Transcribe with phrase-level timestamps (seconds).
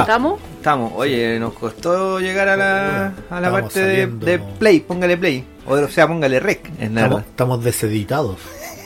[0.00, 0.40] ¿Estamos?
[0.56, 0.92] Estamos.
[0.96, 4.80] Oye, nos costó llegar a la, a la parte de, play.
[4.80, 5.44] Póngale play.
[5.66, 6.70] O, o sea, póngale rec.
[6.78, 8.38] Es Estamos, deseditados.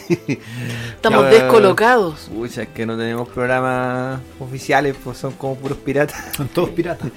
[0.08, 2.28] Estamos Ya, descolocados.
[2.34, 6.16] Pucha, es que no tenemos programas oficiales, pues son como puros piratas.
[6.36, 7.10] Son todos piratas.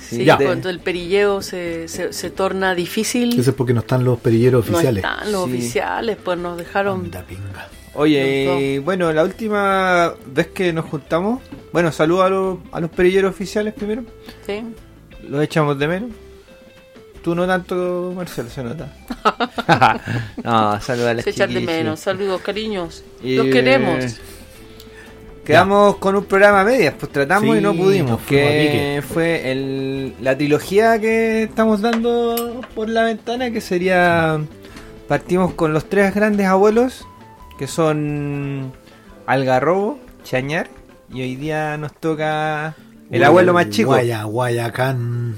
[0.00, 0.36] Sí, Ya.
[0.36, 3.38] cuando el perilleo se, se, se torna difícil.
[3.38, 5.04] Eso es porque no están los perilleros no oficiales.
[5.04, 5.50] están los Sí.
[5.56, 7.10] oficiales, pues nos dejaron.
[7.94, 12.90] Oye, y bueno, la última vez que nos juntamos, bueno, saludo a, los- a los
[12.90, 14.04] perilleros oficiales primero.
[14.46, 14.62] ¿sí?
[15.28, 16.10] Los echamos de menos.
[17.22, 18.92] Tú no tanto, Marcelo, se nota.
[20.44, 22.00] no, saludos a las Se echan de menos.
[22.00, 23.04] Saludos, cariños.
[23.22, 24.04] Y, Los queremos.
[24.04, 24.16] eh,
[25.44, 28.20] Quedamos con un programa a medias, pues tratamos Sí, y no pudimos.
[28.22, 34.40] Que fue el, la trilogía que estamos dando por la ventana, que sería...
[35.08, 37.04] Partimos con los tres grandes abuelos,
[37.60, 38.72] que son
[39.26, 40.68] Algarrobo, Chañar,
[41.12, 42.74] y hoy día nos toca
[43.10, 43.90] el abuelo más chico.
[43.90, 45.34] Guaya, Guayacán.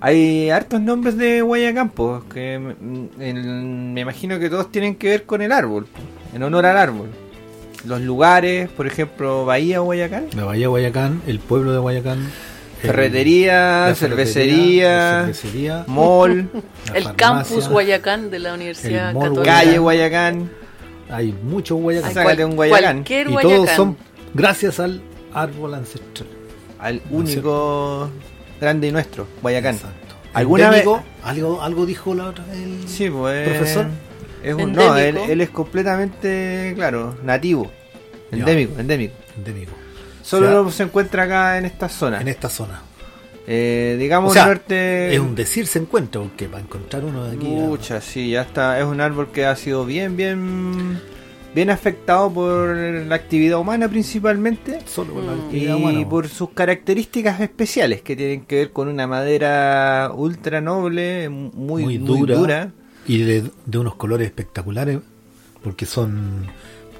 [0.00, 5.42] Hay hartos nombres de Guayacampo, que el- me imagino que todos tienen que ver con
[5.42, 5.86] el árbol,
[6.34, 7.08] en honor al árbol.
[7.84, 12.30] Los lugares, por ejemplo, Bahía Guayacán, La Bahía Guayacán, el pueblo de Guayacán.
[12.80, 16.48] ferretería, la cervecería, mall,
[16.92, 17.14] la El farmacia.
[17.14, 19.52] campus Guayacán de la Universidad El mall Católica.
[19.54, 20.50] calle Guayacán.
[21.10, 22.14] Hay muchos Guayacán.
[22.14, 22.96] Sácate un Guayacán.
[22.96, 23.56] Cualquier y Guayacán.
[23.56, 23.96] todos son
[24.34, 25.00] gracias al
[25.34, 26.28] árbol ancestral.
[26.78, 28.10] Al único
[28.60, 29.74] grande y nuestro, Guayacán.
[29.76, 30.14] Exacto.
[30.34, 30.84] ¿Alguna vez?
[31.22, 33.48] Algo, algo dijo la otra vez el Sí, pues.
[33.48, 33.86] profesor.
[34.42, 37.70] Es un, no, él, es completamente, claro, nativo.
[38.30, 38.38] Ya.
[38.38, 39.14] Endémico, endémico.
[39.36, 39.72] Endémico.
[40.22, 42.20] Solo O sea, se encuentra acá en esta zona.
[42.20, 42.82] en esta zona.
[43.48, 44.44] Eh, digamos O sea.
[45.12, 47.46] Es un decir se encuentra, porque para encontrar uno de aquí.
[47.46, 48.78] a- Mucha, sí, ya está.
[48.80, 50.98] Es un árbol que ha sido bien, bien,
[51.54, 55.36] bien afectado por la actividad humana principalmente solo con la Mm.
[55.36, 56.08] y actividad humana.
[56.08, 61.52] por sus características especiales que tienen que ver con una madera ultra noble, muy,
[61.84, 62.34] muy muy, dura.
[62.36, 62.72] dura,
[63.06, 64.98] y de, de unos colores espectaculares,
[65.62, 66.46] porque son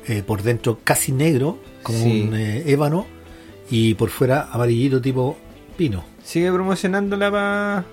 [0.06, 2.22] eh, por dentro casi negro, como Sí.
[2.28, 3.04] un eh, ébano,
[3.68, 5.36] y por fuera amarillito tipo
[5.76, 6.04] pino.
[6.24, 7.30] Sigue promocionándola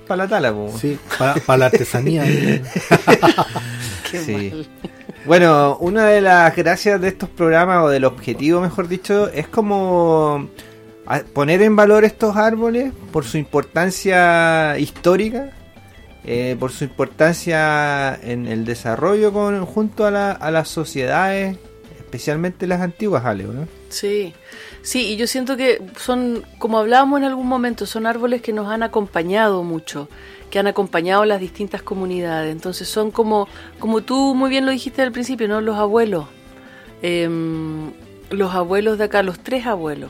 [0.07, 0.73] para la tala, po.
[0.79, 2.23] Sí, para la artesanía.
[4.11, 4.31] Qué Sí.
[4.51, 4.67] mal.
[5.25, 10.49] Bueno, una de las gracias de estos programas, o del objetivo, mejor dicho, es como
[11.33, 15.51] poner en valor estos árboles por su importancia histórica,
[16.25, 21.57] eh, por su importancia en el desarrollo con, junto a, la- a las sociedades,
[21.99, 23.67] especialmente las antiguas, Ale, ¿no?
[23.89, 24.33] Sí,
[24.83, 28.67] sí, y yo siento que son, como hablábamos en algún momento, son árboles que nos
[28.67, 30.07] han acompañado mucho,
[30.51, 32.51] que han acompañado las distintas comunidades.
[32.51, 33.47] Entonces son como,
[33.79, 35.59] como tú muy bien lo dijiste al principio, ¿no?
[35.61, 36.27] Los abuelos,
[37.03, 37.91] Em,
[38.29, 40.09] los abuelos de acá, los tres abuelos.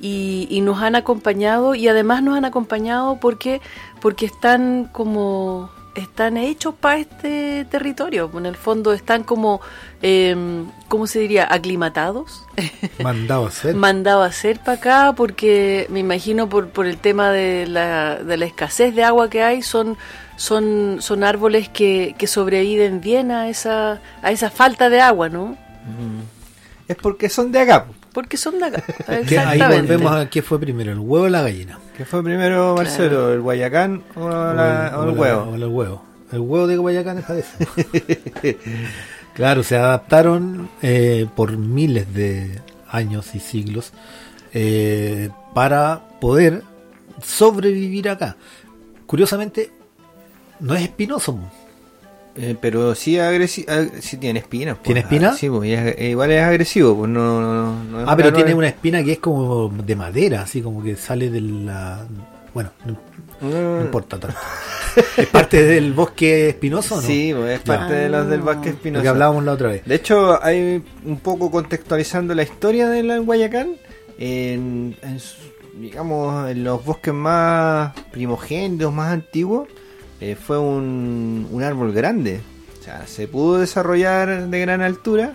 [0.00, 3.60] Y, y nos han acompañado y además nos han acompañado porque
[4.00, 9.60] porque están como están hechos para este territorio en el fondo están como
[10.00, 12.44] em, cómo se diría aclimatados.
[13.02, 13.74] Mandado a hacer.
[13.74, 18.36] mandado a hacer para acá porque me imagino por, por el tema de la, de
[18.36, 19.96] la escasez de agua que hay son
[20.36, 25.56] son son árboles que, que sobreviven bien a esa a esa falta de agua no
[26.88, 27.94] Es porque son de acá, po.
[28.12, 28.82] porque son de acá
[29.28, 31.78] Que ahí volvemos a qué fue primero, el huevo o la gallina.
[31.96, 35.42] que fue primero Marcelo, el Guayacán o, la- o el la- huevo.
[35.50, 36.02] o el huevo.
[36.32, 37.46] El huevo de Guayacán esta vez.
[39.34, 43.92] claro, se adaptaron eh, por miles de años y siglos
[44.54, 46.62] eh, para poder
[47.22, 48.36] sobrevivir acá.
[49.06, 49.70] Curiosamente,
[50.60, 51.38] no es espinoso.
[52.34, 54.76] Eh, pero sí, agresi ag- sí tiene espinas.
[54.76, 54.84] pues.
[54.84, 55.30] ¿Tiene espina?
[55.32, 56.96] Ah, Sí, pues, es- eh, igual es agresivo.
[56.96, 60.42] Pues no, no- no es Ah, pero tiene una espina que es como de madera,
[60.42, 62.06] así como que sale de la...
[62.54, 62.92] Bueno, no,
[63.40, 64.36] no Mm, importa tanto.
[65.16, 67.02] ¿Es parte del bosque espinoso no?
[67.02, 69.02] Sí, pues, es parte de los del bosque Lo espinoso.
[69.02, 69.84] que hablábamos la otra vez.
[69.84, 73.72] De hecho, hay un poco contextualizando la historia del Guayacán.
[74.18, 75.18] En, en
[75.80, 79.68] digamos, en los bosques más primogénitos, más antiguos,
[80.22, 82.40] eh, fue un, un árbol grande.
[82.78, 85.34] O sea, se pudo desarrollar de gran altura.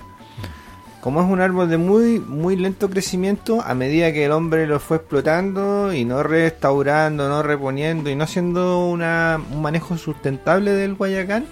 [1.02, 4.80] como es un árbol de muy muy lento crecimiento, a medida que el hombre lo
[4.80, 10.96] fue explotando y no restaurando, no reponiendo y no haciendo una, un manejo sustentable del
[10.96, 11.46] Guayacán,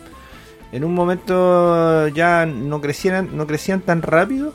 [0.72, 4.54] en un momento ya no crecieran, no crecían tan rápido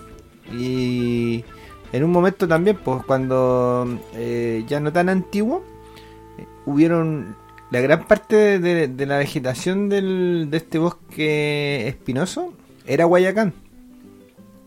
[0.52, 1.44] y
[1.92, 5.62] en un momento también, pues cuando eh, ya no tan antiguo,
[6.38, 7.36] eh, hubieron
[7.70, 12.52] la gran parte de, de la vegetación del, de este bosque espinoso
[12.86, 13.52] era Guayacán.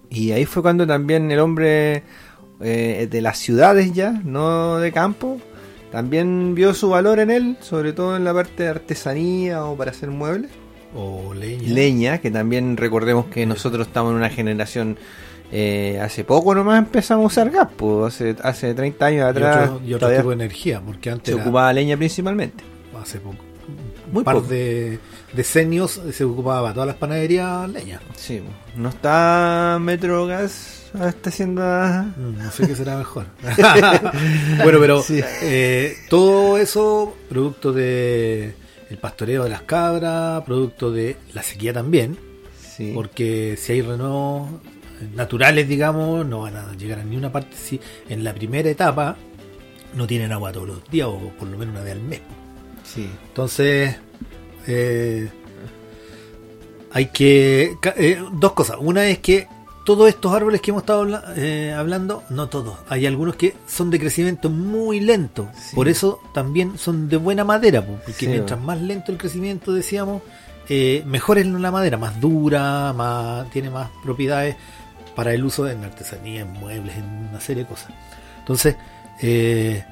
[0.10, 2.04] Y ahí fue cuando también el hombre
[2.62, 5.40] eh, de las ciudades ya, no de campo,
[5.92, 9.92] también vio su valor en él, sobre todo en la parte de artesanía o para
[9.92, 10.52] hacer muebles.
[10.96, 11.74] O leña.
[11.74, 14.98] Leña, que también recordemos que nosotros estamos en una generación,
[15.52, 19.70] eh, hace poco nomás empezamos a usar gas, pues hace, hace 30 años Y atrás
[19.72, 22.64] otro, y otro tipo de energía, porque antes se era- ocupaba leña principalmente.
[23.02, 23.38] Hace poco.
[24.12, 24.48] Muy un par poco.
[24.50, 25.00] de
[25.34, 28.02] decenios se ocupaba todas las panaderías leña.
[28.18, 28.42] Sí,
[28.76, 31.62] no está Metrogas, está haciendo...
[31.64, 33.26] No sé qué será mejor.
[34.64, 35.22] bueno, pero Sí.
[35.42, 38.54] eh, todo eso, producto de
[38.90, 42.18] el pastoreo de las cabras, producto de la sequía también,
[42.76, 42.92] Sí.
[42.94, 44.50] porque si hay renuevos
[45.16, 47.80] naturales, digamos, no van a llegar a ninguna parte si
[48.10, 49.16] en la primera etapa
[49.96, 52.22] no tienen agua todos los días o por lo menos una vez al mes.
[52.84, 53.10] Sí.
[53.28, 53.96] Entonces,
[54.68, 55.30] eh,
[56.92, 57.78] hay que...
[57.98, 58.78] eh, dos cosas.
[58.80, 59.48] Una es que
[59.86, 64.00] todos estos árboles que hemos estado eh, hablando, no todos, hay algunos que son de
[64.00, 65.50] crecimiento muy lento.
[65.60, 65.76] Sí.
[65.76, 69.74] Por eso también son de buena madera, po, porque Sí, mientras más lento el crecimiento,
[69.74, 70.22] decíamos,
[70.70, 74.56] eh, mejor es la madera, más dura, más tiene más propiedades
[75.16, 77.92] para el uso en artesanía, en muebles, en una serie de cosas.
[78.40, 78.76] Entonces,
[79.22, 79.84] eh,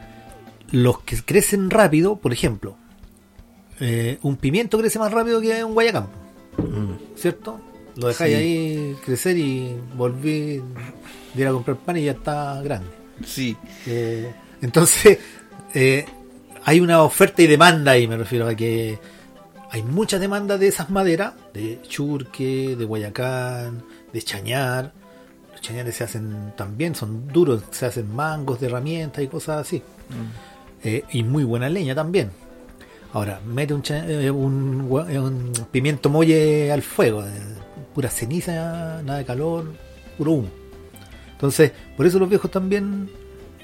[0.72, 2.78] los que crecen rápido, por ejemplo,
[3.82, 6.08] eh, un pimiento crece más rápido que un guayacán,
[6.58, 7.16] Mm.
[7.18, 7.60] ¿cierto?
[7.98, 8.42] Lo dejáis Sí.
[8.42, 10.62] ahí crecer y volví
[11.34, 12.88] de ir a comprar pan y ya está grande.
[13.26, 13.58] Sí.
[13.88, 14.32] Eh,
[14.62, 15.18] entonces,
[15.74, 16.06] eh,
[16.64, 18.98] hay una oferta y demanda ahí, me refiero a que
[19.72, 23.84] hay mucha demanda de esas maderas, de churque, de guayacán,
[24.14, 24.94] de chañar.
[25.52, 29.82] Los chañares se hacen también, son duros, se hacen mangos de herramientas y cosas así.
[30.84, 32.32] Eh, y muy buena leña también.
[33.14, 37.30] Ahora, mete un, eh, un, eh, un pimiento molle al fuego, eh,
[37.94, 39.66] pura ceniza, nada de calor,
[40.18, 40.50] puro humo.
[41.34, 43.10] Entonces, por eso los viejos también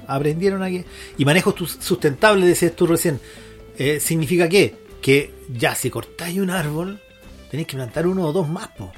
[0.07, 0.83] aprendieron a que...
[1.17, 3.19] Y manejo sustentable, decías tú recién,
[3.77, 4.75] eh, significa qué?
[5.01, 6.99] Que ya si cortáis un árbol,
[7.49, 8.91] tenéis que plantar uno o dos más, po,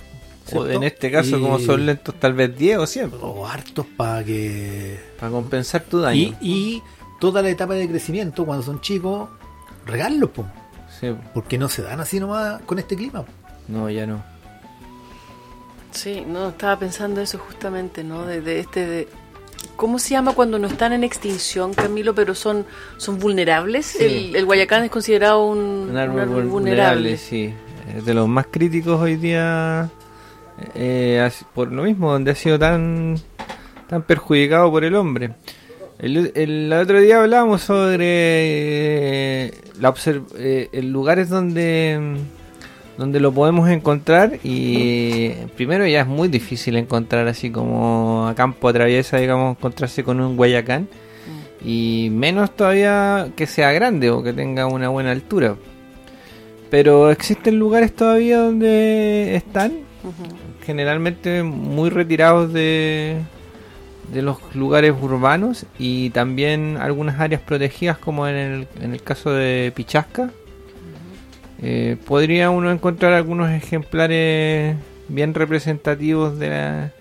[0.56, 3.12] O en este caso, Y- como son lentos, tal vez 10 o 100.
[3.22, 5.00] O hartos para que...
[5.20, 6.20] Para compensar tu daño.
[6.20, 6.84] Y, y
[7.20, 9.30] toda la etapa de crecimiento, cuando son chicos,
[9.90, 10.46] regálenlos, po,
[11.00, 13.24] Sí, porque no se dan así nomás con este clima.
[13.68, 14.22] no, ya no.
[15.92, 18.26] Sí, no, estaba pensando eso justamente, ¿no?
[18.26, 19.08] De, de este, de,
[19.76, 22.66] ¿cómo se llama cuando no están en extinción, Camilo, pero son,
[22.98, 23.86] son vulnerables?
[23.88, 24.04] Sí.
[24.04, 27.54] El, el guayacán es considerado un, Un árbol vulnerable, sí.
[27.96, 29.90] Es de los más críticos hoy día.
[30.76, 33.16] eh, por lo mismo, donde ha sido tan,
[33.88, 35.32] tan perjudicado por el hombre.
[36.00, 38.06] El, el otro día hablábamos sobre
[39.48, 39.52] eh,
[39.82, 39.94] la
[40.38, 42.18] eh, lugares donde
[42.98, 48.70] donde lo podemos encontrar y primero ya es muy difícil encontrar así como a campo
[48.70, 50.88] atraviesa digamos encontrarse con un guayacán
[51.64, 55.56] y menos todavía que sea grande o que tenga una buena altura.
[56.70, 59.74] Pero existen lugares todavía donde están
[60.66, 63.18] generalmente muy retirados de,
[64.14, 69.32] de los lugares urbanos y también algunas áreas protegidas como en el, en el caso
[69.32, 70.32] de Pichasca.
[71.62, 74.76] Eh, podría uno encontrar algunos ejemplares
[75.10, 76.92] bien representativos de la-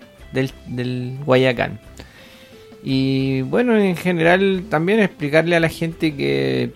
[0.67, 1.79] del, Guayacán.
[2.83, 6.71] Y bueno, en general también explicarle a la gente que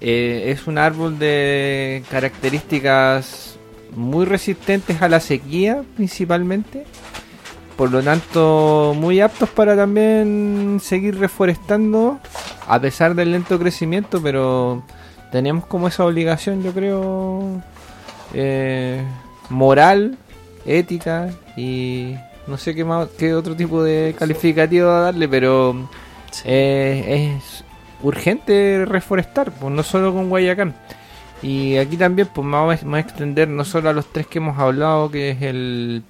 [0.00, 3.56] eh, es un árbol de características
[3.94, 6.84] muy resistentes a la sequía principalmente.
[7.76, 12.20] Por lo tanto, muy aptos para también seguir reforestando
[12.68, 14.82] a pesar del lento crecimiento, pero
[15.32, 17.60] tenemos como esa obligación, yo creo,
[18.32, 19.02] eh,
[19.50, 20.16] moral,
[20.64, 22.14] ética y
[22.46, 25.88] no sé qué más, qué otro tipo de calificativo darle, pero
[26.30, 26.42] Sí.
[26.46, 27.64] eh, es
[28.02, 30.74] urgente reforestar, pues no solo con Guayacán.
[31.42, 34.38] Y aquí también pues me vamos voy a extender no solo a los tres que
[34.38, 36.02] hemos hablado, que es el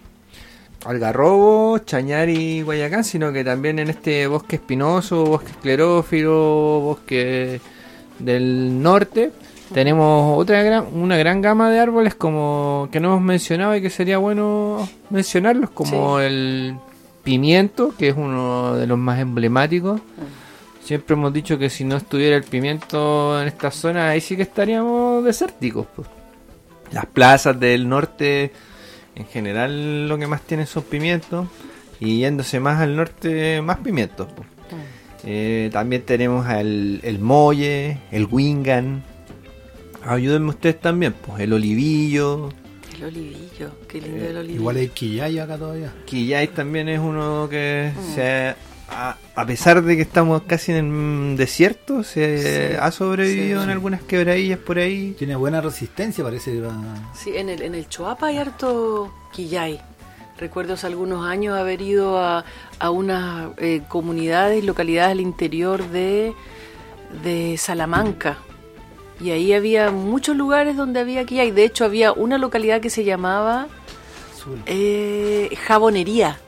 [0.84, 7.60] Algarrobo, Chañar y Guayacán, sino que también en este bosque espinoso, bosque esclerófilo, bosque
[8.18, 9.32] del norte,
[9.72, 13.90] tenemos otra gran, una gran gama de árboles como que no hemos mencionado y que
[13.90, 16.76] sería bueno mencionarlos, como el
[17.22, 20.00] pimiento, que es uno de los más emblemáticos.
[20.84, 24.42] Siempre hemos dicho que si no estuviera el pimiento en esta zona, ahí sí que
[24.42, 25.86] estaríamos desérticos.
[25.96, 26.06] pues.
[26.92, 28.52] Las plazas del norte,
[29.16, 31.46] en general, lo que más tienen son pimientos.
[32.00, 34.28] Y yéndose más al norte, más pimientos.
[34.34, 34.48] pues.
[35.26, 39.02] Eh, también tenemos el, el molle, el wingan.
[40.04, 42.50] Ayúdenme ustedes también, pues el olivillo.
[42.96, 44.60] El olivillo, qué lindo Eh, el olivillo.
[44.60, 45.92] Igual hay Quillay acá todavía.
[46.04, 48.14] Quillay también es uno que Mm.
[48.14, 48.54] se
[48.88, 53.64] a, pesar de que estamos casi en el desierto, se Sí, ha sobrevivido sí.
[53.64, 55.14] en algunas quebradillas por ahí.
[55.18, 56.74] Tiene buena resistencia, parece que va...
[57.14, 59.80] Sí, en el, en el Choapa hay harto quillay.
[60.38, 62.44] Recuerdo hace algunos años haber ido a,
[62.78, 66.34] a unas eh, comunidades, localidades al interior de,
[67.22, 68.38] de Salamanca.
[69.20, 71.52] Y ahí había muchos lugares donde había quillay.
[71.52, 73.68] De hecho, había una localidad que se llamaba
[74.66, 76.38] eh, jabonería.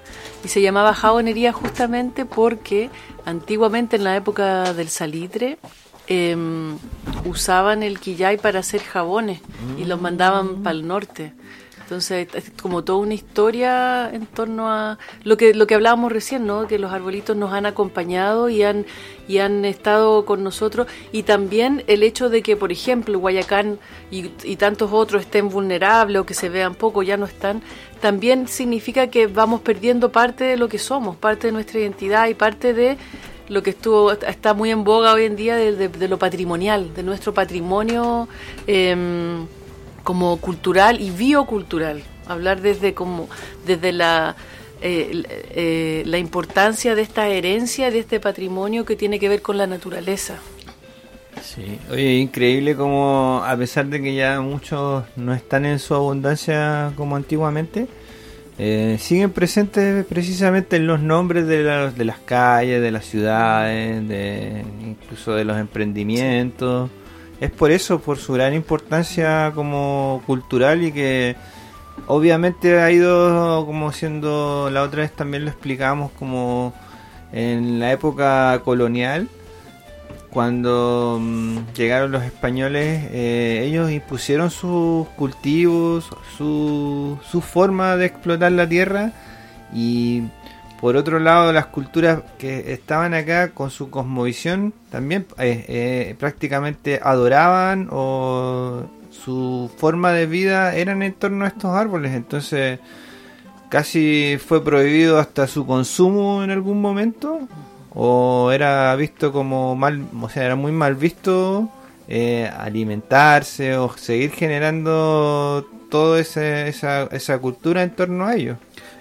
[0.44, 2.90] Y se llamaba jabonería justamente porque
[3.24, 5.58] antiguamente en la época del salitre
[6.06, 6.78] em,
[7.24, 9.40] usaban el quillay para hacer jabones
[9.78, 11.32] y los mandaban para el norte.
[11.86, 16.44] Entonces es como toda una historia en torno a lo que lo que hablábamos recién,
[16.44, 16.66] ¿no?
[16.66, 18.84] Que los arbolitos nos han acompañado y han
[19.28, 23.78] y han estado con nosotros y también el hecho de que, por ejemplo, Guayacán
[24.10, 27.62] y, tantos otros estén vulnerables o que se vean poco, ya no están,
[28.00, 32.34] también significa que vamos perdiendo parte de lo que somos, parte de nuestra identidad y
[32.34, 32.98] parte de
[33.48, 36.92] lo que estuvo está muy en boga hoy en día de, de- de lo patrimonial,
[36.94, 38.28] de nuestro patrimonio
[38.66, 39.46] em,
[40.06, 42.00] como cultural y biocultural.
[42.28, 43.28] Hablar desde como
[43.66, 44.36] desde la
[44.80, 49.56] eh, eh, la importancia de esta herencia, de este patrimonio que tiene que ver con
[49.58, 50.34] la naturaleza.
[51.42, 56.92] Sí, oye, increíble como a pesar de que ya muchos no están en su abundancia
[56.96, 57.88] como antiguamente,
[58.58, 64.06] eh, siguen presentes precisamente en los nombres de, la- de las calles, de las ciudades,
[64.08, 66.90] de incluso de los emprendimientos.
[67.40, 71.36] Es por eso, por su gran importancia como cultural y que
[72.06, 76.72] obviamente ha ido como siendo, la otra vez también lo explicamos como
[77.32, 79.28] en la época colonial
[80.36, 88.52] cuando mm, llegaron los españoles, eh, ellos impusieron sus cultivos, su, su forma de explotar
[88.52, 89.12] la tierra
[89.72, 90.24] y
[90.80, 97.00] por otro lado las culturas que estaban acá con su cosmovisión también eh, eh, prácticamente
[97.02, 102.78] adoraban o su forma de vida eran en torno a estos árboles, entonces
[103.68, 107.48] casi fue prohibido hasta su consumo en algún momento
[107.98, 111.70] o era visto como mal, o sea, era muy mal visto
[112.08, 118.58] eh, alimentarse o seguir generando toda esa, cultura en torno a ellos.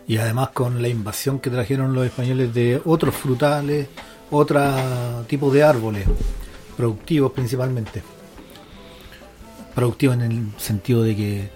[0.07, 3.87] Y además con la invasión que trajeron los españoles de otros frutales,
[4.31, 4.61] otro
[5.27, 6.05] tipo de árboles,
[6.77, 8.03] productivos principalmente.
[9.73, 11.49] Productivos en el sentido de que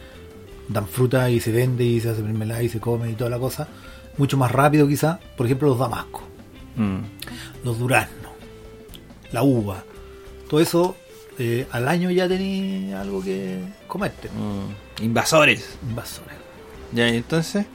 [0.67, 3.39] dan fruta y se vende y se hace mermelada y se come y toda la
[3.39, 3.67] cosa.
[4.17, 6.23] Mucho más rápido quizá, por ejemplo los damascos,
[7.63, 8.31] los duraznos,
[9.31, 9.83] la uva.
[10.49, 10.95] Todo eso
[11.37, 14.29] eh, al año ya tenía algo que comerte.
[14.29, 15.03] Mm.
[15.03, 15.77] Invasores.
[15.87, 16.35] Invasores.
[16.91, 17.65] Ya, entonces,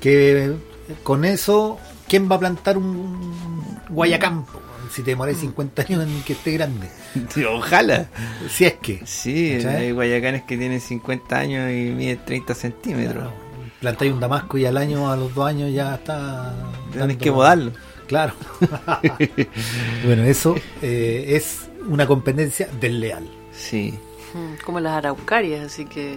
[0.00, 0.54] que
[1.02, 1.78] con eso,
[2.08, 4.60] ¿quién va a plantar un guayacampo?
[4.90, 6.88] Si te demoras 50 años en que esté grande.
[7.48, 8.08] Ojalá.
[8.48, 9.00] Si es que.
[9.06, 13.32] Sí, hay guayacanes que tienen 50 años y miden 30 centímetros.
[13.78, 16.54] Plantáis un damasco y al año, a los dos años ya está.
[16.90, 17.72] Tienes dando- que podarlo.
[18.08, 18.34] Claro.
[20.04, 23.28] bueno, eso eh, es una competencia desleal.
[23.52, 23.94] Sí.
[24.34, 26.16] Mm, Como las araucarias, así que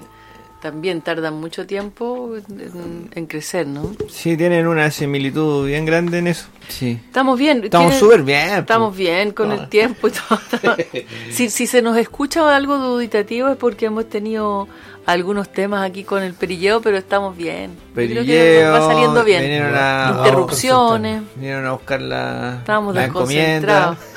[0.63, 3.91] también tardan mucho tiempo en, en crecer, ¿no?
[4.09, 6.45] Sí, tienen una similitud bien grande en eso.
[6.69, 6.97] Sí.
[7.05, 7.61] Estamos bien.
[7.65, 8.49] Estamos súper bien.
[8.59, 8.97] Estamos po.
[8.97, 9.55] bien con Ah.
[9.55, 10.39] el tiempo y todo.
[11.31, 14.69] si, si se nos escucha algo duditativo es porque hemos tenido
[15.05, 17.71] algunos temas aquí con el perilleo, pero estamos bien.
[17.71, 19.41] Yo creo que Perilleo, va saliendo bien.
[19.41, 21.23] vinieron a- Interrupciones.
[21.35, 23.97] Vinieron a buscar la, Estábamos la desconcentrados.
[23.97, 24.13] encomienda.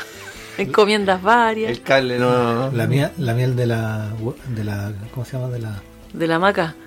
[0.58, 1.70] Encomiendas varias.
[1.72, 2.70] El cable no.
[2.70, 4.08] La, miel, la miel de la,
[4.54, 4.92] de la.
[5.12, 5.48] ¿Cómo se llama?
[5.48, 5.82] De la.
[6.16, 6.74] De la maca.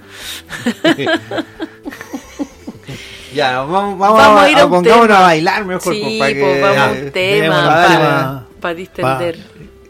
[3.31, 5.93] Ya, vamos, vamos, Vamos a, ir a un pongámonos a bailar mejor.
[5.93, 9.37] Sí, pues, para que, pues vamos a un tema para, pa- para distender.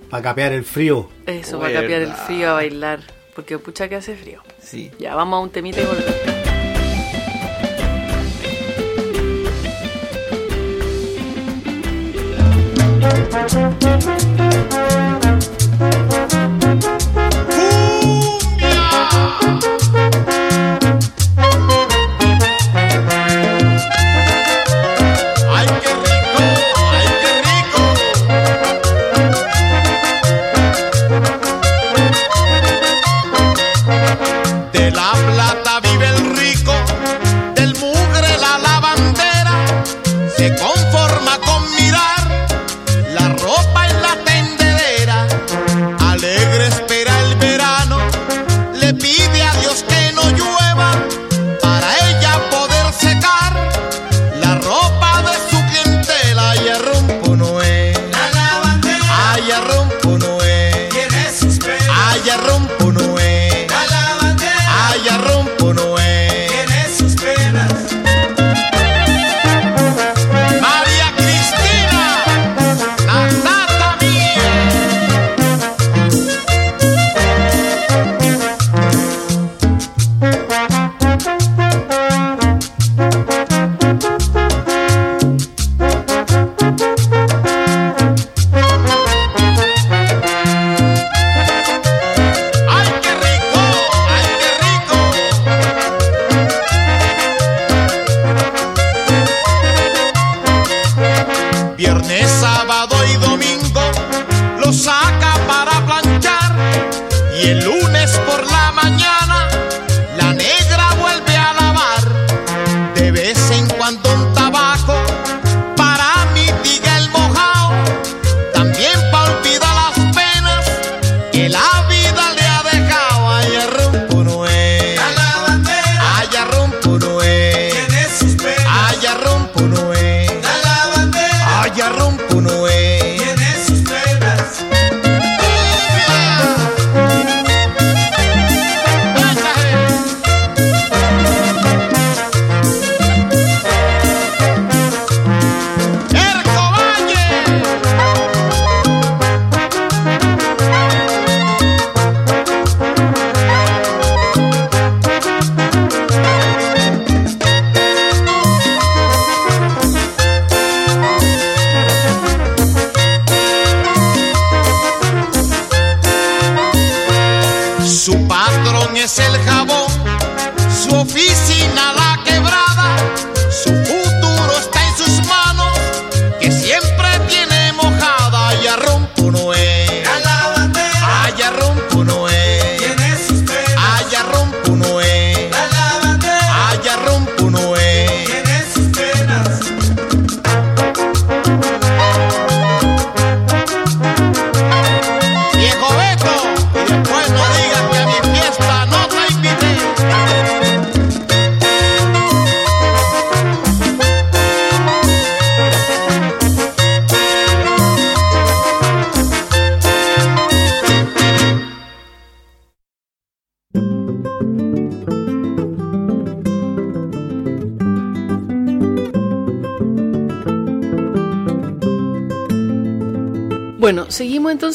[0.10, 1.10] Para capear el frío.
[1.26, 3.00] Eso, para capear el frío a bailar.
[3.34, 4.42] Porque pucha que hace frío.
[4.62, 4.92] Sí.
[5.00, 6.16] Ya, vamos a un temita y volvemos.
[13.50, 13.79] Cumbia.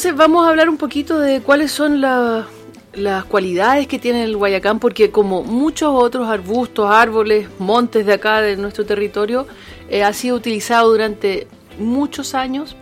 [0.05, 2.45] Entonces, vamos a hablar un poquito de cuáles son la-
[2.93, 8.39] las cualidades que tiene el guayacán, porque como muchos otros arbustos, árboles, montes de acá
[8.41, 9.47] de nuestro territorio,
[9.89, 11.47] eh, ha sido utilizado durante
[11.79, 12.75] muchos años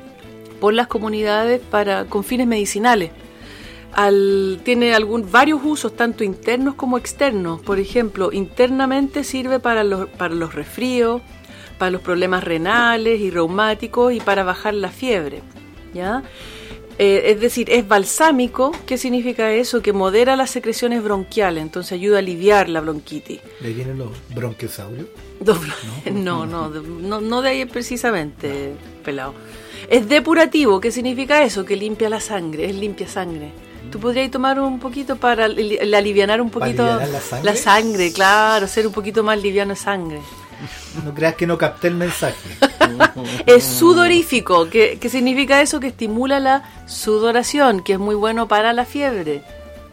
[0.59, 3.11] por las comunidades para con fines medicinales.
[3.93, 7.61] Al- tiene algún, varios usos, tanto internos como externos.
[7.61, 11.21] Por ejemplo, internamente sirve para los, para los resfríos,
[11.77, 15.41] para los problemas renales y reumáticos y para bajar la fiebre.
[15.93, 16.21] ¿ya?
[16.99, 18.71] Eh, es decir, es balsámico.
[18.85, 19.81] ¿Qué significa eso?
[19.81, 23.39] Que modera las secreciones bronquiales, entonces ayuda a aliviar la bronquitis.
[23.61, 25.07] De ahí vienen los bronquiosaurios.
[26.11, 29.33] No, no, no, no de ahí precisamente, pelado.
[29.89, 31.65] Es depurativo, ¿qué significa eso?
[31.65, 33.49] Que limpia la sangre, es limpia sangre.
[33.91, 37.55] Tú podrías tomar un poquito para li- li- alivianar un ¿Para poquito la sangre?
[37.57, 40.19] sangre, claro, ser un poquito más liviano de sangre.
[41.03, 42.35] No creas que no capté el mensaje.
[43.45, 45.79] Es sudorífico, ¿qué, qué significa eso?
[45.79, 49.41] Que estimula la sudoración, que es muy bueno para la fiebre.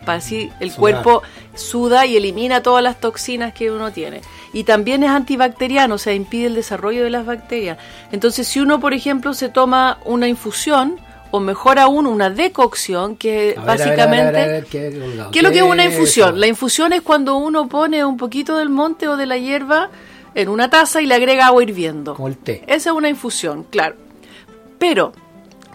[0.04, 0.80] Para así el Sudar.
[0.80, 1.22] cuerpo
[1.54, 4.22] suda y elimina todas las toxinas que uno tiene.
[4.52, 7.78] Y también es antibacteriano, o sea, impide el desarrollo de las bacterias.
[8.11, 10.98] Entonces, si uno, por ejemplo, se toma una infusión,
[11.30, 14.28] o mejor aún, una decocción, que ver, básicamente...
[14.28, 15.92] a ver, a ver, ¿qué es lo que es una eso?
[15.94, 16.40] infusión?
[16.40, 19.90] La infusión es cuando uno pone un poquito del monte o de la hierba
[20.34, 22.14] en una taza y le agrega agua hirviendo.
[22.14, 22.62] Como el té.
[22.66, 23.96] Esa es una infusión, claro.
[24.78, 25.12] Pero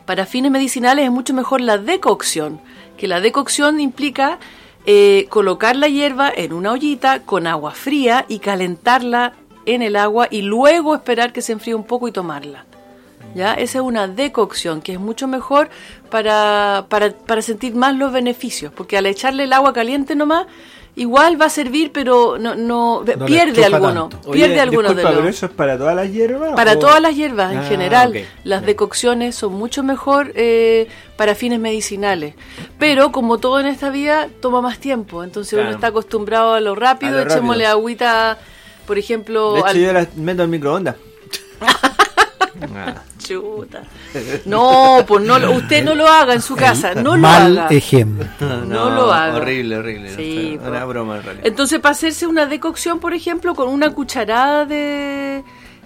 [0.05, 2.59] para fines medicinales es mucho mejor la decocción,
[2.97, 4.39] que la decocción implica
[4.85, 9.33] eh, colocar la hierba en una ollita con agua fría y calentarla
[9.65, 12.65] en el agua y luego esperar que se enfríe un poco y tomarla.
[13.33, 13.53] ¿Ya?
[13.53, 15.69] Esa es una decocción que es mucho mejor
[16.09, 20.45] para, para, para sentir más los beneficios, porque al echarle el agua caliente nomás,
[20.95, 24.31] igual va a servir, pero no, no, pierde alguno, tanto.
[24.31, 25.13] pierde alguno de los...
[25.13, 26.53] pero eso es para todas las hierbas.
[26.55, 31.35] Para o- todas las hierbas en Ah, general, las decocciones son mucho mejor eh, para
[31.35, 32.35] fines medicinales.
[32.79, 35.23] Pero como todo en esta vida, toma más tiempo.
[35.23, 37.77] Entonces uno está acostumbrado a lo rápido, A lo echémosle rápido.
[37.79, 38.37] agüita,
[38.87, 40.95] por ejemplo, De hecho, al- yo las meto al microondas.
[42.75, 42.95] Ah.
[43.19, 43.83] Chuta.
[44.45, 47.69] No, pues no, lo- usted no lo haga en su casa, no lo Mal haga.
[47.75, 48.25] ejemplo.
[48.65, 49.35] No lo haga.
[49.37, 50.15] Horrible, horrible.
[50.15, 50.87] Sí, una po.
[50.87, 51.47] broma en realidad.
[51.47, 55.43] Entonces, para hacerse una decocción, por ejemplo, con una cucharada de,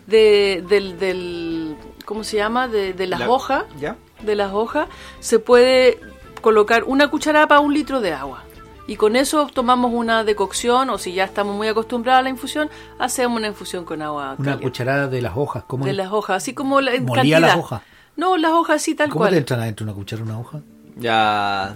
[0.08, 2.68] de del, del, ¿cómo se llama?
[2.68, 3.96] De, de las La- hojas, ¿Ya?
[4.22, 4.88] de las hojas,
[5.20, 6.00] se puede
[6.42, 8.44] colocar una cucharada para un litro de agua.
[8.90, 12.70] Y con eso tomamos una decocción, o si ya estamos muy acostumbrados a la infusión,
[12.98, 14.64] hacemos una infusión con agua Una caliente.
[14.64, 15.64] cucharada de las hojas.
[15.68, 17.40] ¿Cómo, de las hojas, así como la, en ¿Molía cantidad.
[17.42, 17.82] las hojas?
[18.18, 19.32] No, las hojas así tal ¿Cómo cual.
[19.34, 20.62] te entran adentro una cuchara una hoja?
[20.98, 21.76] Ya.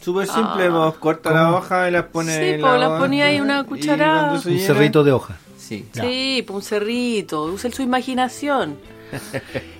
[0.00, 0.70] Súper simple, Ah.
[0.70, 4.32] vos corta la hoja y las pone Sí, en la las ponía ahí una cucharada.
[4.32, 5.36] Un llena- cerrito de hoja.
[5.56, 5.88] Sí.
[5.92, 6.02] Ya.
[6.02, 8.76] Sí, pues un cerrito, use su imaginación.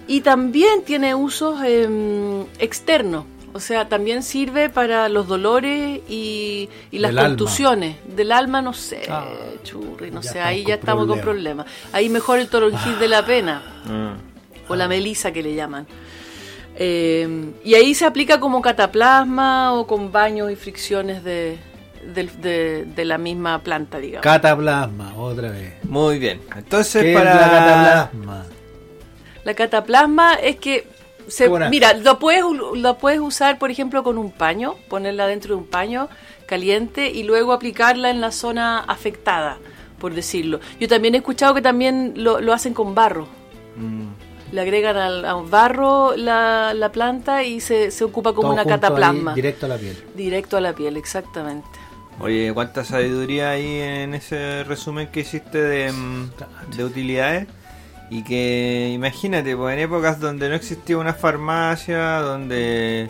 [0.07, 6.99] y también tiene usos em, externos, o sea, también sirve para los dolores y, y
[6.99, 7.29] las Del alma.
[7.31, 7.97] contusiones.
[8.17, 9.27] Del alma, no sé, Ah,
[9.63, 11.67] churri, no sé, ahí ya estamos con problemas.
[11.93, 14.15] Ahí mejor el toronjil de la pena, Ah.
[14.69, 15.87] o la melisa que le llaman.
[16.75, 21.59] Em, y ahí se aplica como cataplasma o con baños y fricciones de,
[22.15, 24.23] del- de- de la misma planta, digamos.
[24.23, 25.75] Cataplasma, otra vez.
[25.85, 26.41] Muy bien.
[26.57, 27.31] Entonces, ¿Qué para.
[27.35, 28.47] es la cataplasma?
[29.45, 30.87] La cataplasma es que
[31.29, 35.61] se, mira, lo puedes lo puedes usar, por ejemplo, con un paño, ponerla dentro de
[35.61, 36.09] un paño
[36.47, 39.59] caliente y luego aplicarla en la zona afectada,
[39.99, 40.61] por decirlo.
[40.81, 43.27] Yo también he escuchado que también lo, lo hacen con barro.
[43.77, 44.09] Mm.
[44.53, 48.53] Le agregan al, a un barro la, la planta y se, se ocupa como Todo
[48.53, 49.33] una cataplasma.
[49.35, 49.97] directo a la piel.
[50.15, 51.67] Directo a la piel, exactamente.
[52.21, 55.91] Oye, cuánta sabiduría hay en ese resumen que hiciste de,
[56.77, 57.47] de utilidades.
[58.15, 63.09] Y que imagínate, pues en épocas donde no existía una farmacia, donde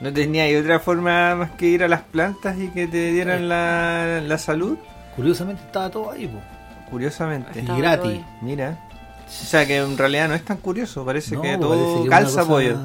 [0.00, 3.48] no tenía y otra forma más que ir a las plantas y que te dieran
[3.48, 4.76] la, la salud,
[5.16, 6.30] Curiosamente estaba todo ahí,
[6.90, 7.60] curiosamente.
[7.60, 8.20] Y gratis.
[8.42, 8.78] Mira.
[9.26, 12.00] O sea que en realidad no es tan curioso, parece No, que parece todo que
[12.00, 12.78] una calza cosa- pollo.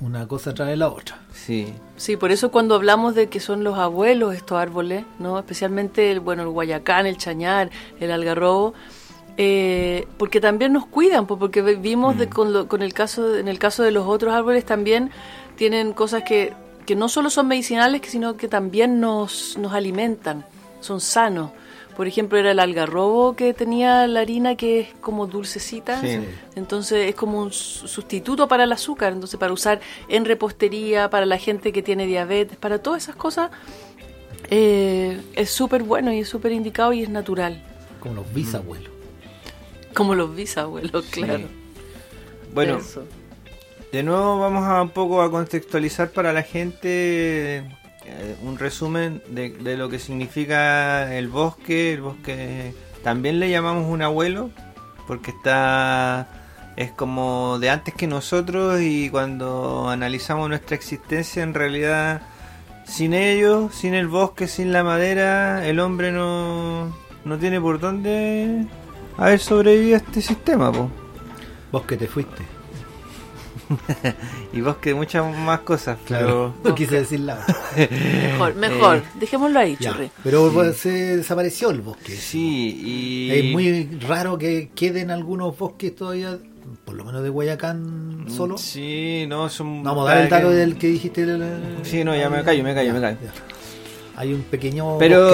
[0.00, 1.18] Una cosa trae la otra.
[1.32, 1.72] Sí.
[1.96, 5.38] Sí, por eso cuando hablamos de que son los abuelos estos árboles, ¿no?
[5.38, 8.74] Especialmente el, bueno, el guayacán, el chañar, el algarrobo,
[9.36, 13.48] eh, porque también nos cuidan, pues, porque vimos de, con, lo- con el caso, en
[13.48, 15.10] el caso de los otros árboles también
[15.56, 16.52] tienen cosas que,
[16.86, 20.44] que no solo son medicinales, sino que también nos, nos alimentan,
[20.80, 21.50] son sanos.
[21.96, 26.00] Por ejemplo, era el algarrobo que tenía la harina que es como dulcecita.
[26.00, 26.20] Sí.
[26.56, 31.26] Entonces es como un su- sustituto para el azúcar, entonces para usar en repostería, para
[31.26, 33.50] la gente que tiene diabetes, para todas esas cosas,
[34.50, 37.62] eh, es súper bueno y es súper indicado y es natural,
[38.00, 38.91] Como los bisabuelos.
[39.94, 41.48] como los bisabuelos, claro.
[42.54, 43.04] Bueno, Eso.
[43.92, 49.50] De nuevo vamos a un poco a contextualizar para la gente eh, un resumen de,
[49.50, 51.92] de lo que significa el bosque.
[51.92, 54.50] El bosque también le llamamos un abuelo
[55.06, 56.26] porque está
[56.76, 62.22] es como de antes que nosotros y cuando analizamos nuestra existencia en realidad
[62.84, 68.66] sin ellos, sin el bosque, sin la madera, el hombre no, no tiene por dónde
[69.16, 70.90] haber sobrevivido a este sistema, po.
[71.70, 72.42] Vos que te fuiste.
[74.52, 76.54] y bosque muchas más cosas, Claro.
[76.62, 77.46] pero No quise decir nada.
[77.76, 78.96] Mejor, mejor.
[79.02, 80.10] Eh, Dejémoslo ahí, Ya, churri.
[80.22, 82.12] Pero se desapareció el bosque.
[82.16, 86.38] sí, y Es muy raro que queden algunos bosques todavía,
[86.84, 88.58] por lo menos de Guayacán solo.
[88.58, 91.24] Sí, no, son No, vamos a dar el dato que- del que dijiste.
[91.24, 93.18] del- Sí, no, ya me callo, me callo, Ya, me callo.
[93.22, 93.32] ya.
[94.14, 95.26] Hay un pequeño Pero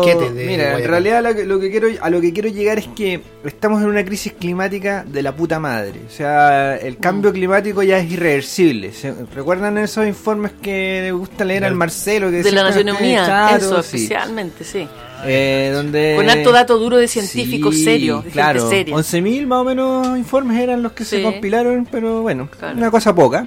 [0.00, 2.48] bosque- bosquete de mira, en realidad lo que, lo que quiero a lo que quiero
[2.48, 6.00] llegar es que estamos en una crisis climática de la puta madre.
[6.06, 8.92] O sea, el cambio climático ya es irreversible.
[8.92, 12.94] Se- ¿Recuerdan esos informes que le gusta leer al Marcelo que De la decía, Naciones
[12.96, 13.96] "Ah, Unidas, chato", eso, sí.
[13.96, 14.86] especialmente, sí.
[15.26, 18.94] Eh, donde Con harto dato duro de científicos Sí, serios, claro, gente seria.
[18.94, 22.78] 11.000 más o menos informes eran los que se compilaron, pero bueno, Claro.
[22.78, 23.46] una cosa poca.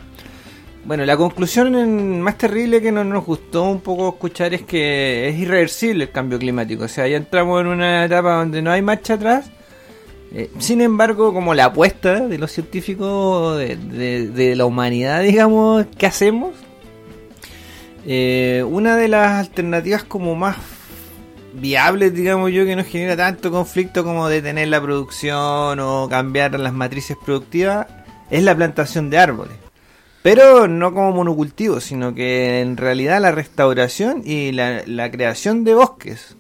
[0.86, 5.36] Bueno, la conclusión más terrible que no nos gustó un poco escuchar es que es
[5.38, 6.84] irreversible el cambio climático.
[6.84, 9.50] O sea, ya entramos en una etapa donde no hay marcha atrás.
[10.34, 16.54] Eh, sin embargo, como la apuesta de los científicos, de la humanidad, digamos, ¿qué hacemos?
[18.06, 20.58] Eh, una de las alternativas como más
[21.54, 26.74] viables, digamos yo, que no genera tanto conflicto como detener la producción o cambiar las
[26.74, 27.88] matrices productivas,
[28.30, 29.63] es la plantación de árboles.
[30.24, 35.76] Pero no como monocultivo, sino que en realidad la restauración y la, la creación de
[35.76, 36.38] bosques.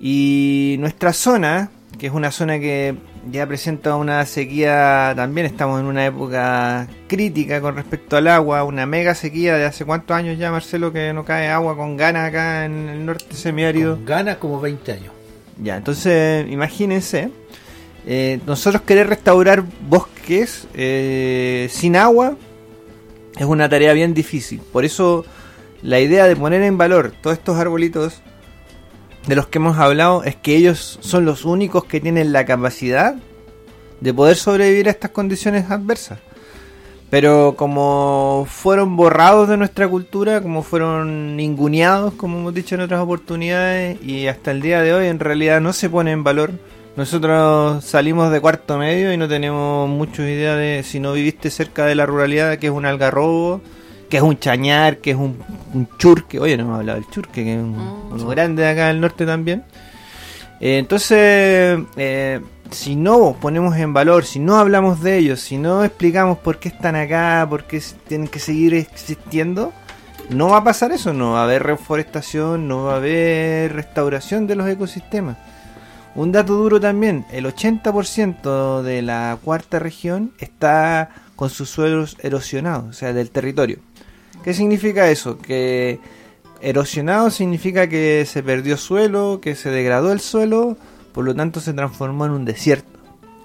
[0.00, 2.96] Y nuestra zona, que es una zona que
[3.30, 8.86] ya presenta una sequía, también estamos en una época crítica con respecto al agua, una
[8.86, 12.64] mega sequía de hace cuántos años ya, Marcelo, que no cae agua con ganas acá
[12.64, 13.94] en el norte semiárido.
[13.94, 15.12] Con ganas como 20 años.
[15.62, 17.30] Ya, entonces imagínense,
[18.04, 22.36] eh, nosotros querer restaurar bosques eh, sin agua
[23.36, 24.60] es una tarea bien difícil.
[24.72, 25.24] Por eso
[25.82, 28.22] la idea de poner en valor todos estos arbolitos
[29.26, 33.16] de los que hemos hablado es que ellos son los únicos que tienen la capacidad
[34.00, 36.18] de poder sobrevivir a estas condiciones adversas.
[37.10, 43.00] Pero como fueron borrados de nuestra cultura, como fueron ninguneados, como hemos dicho en otras
[43.00, 46.52] oportunidades, y hasta el día de hoy en realidad no se pone en valor.
[46.96, 51.86] Nosotros salimos de cuarto medio y no tenemos mucha idea de si no viviste cerca
[51.86, 53.60] de la ruralidad, que es un algarrobo,
[54.08, 55.38] que es un chañar, que es un,
[55.72, 56.38] un churque.
[56.38, 59.00] Oye, no hemos hablado del churque, que es un, Mm, uno grande de acá del
[59.00, 59.64] norte también.
[60.60, 65.84] Eh, entonces, eh, si no ponemos en valor, si no hablamos de ellos, si no
[65.84, 69.72] explicamos por qué están acá, por qué tienen que seguir existiendo,
[70.30, 74.46] no va a pasar eso, no va a haber reforestación, no va a haber restauración
[74.46, 75.36] de los ecosistemas.
[76.14, 82.84] Un dato duro también, el 80% de la cuarta región está con sus suelos erosionados,
[82.88, 83.78] o sea, del territorio.
[84.44, 85.38] ¿Qué significa eso?
[85.38, 85.98] Que
[86.60, 90.76] erosionado significa que se perdió suelo, que se degradó el suelo,
[91.12, 92.94] por lo tanto se transformó en un desierto.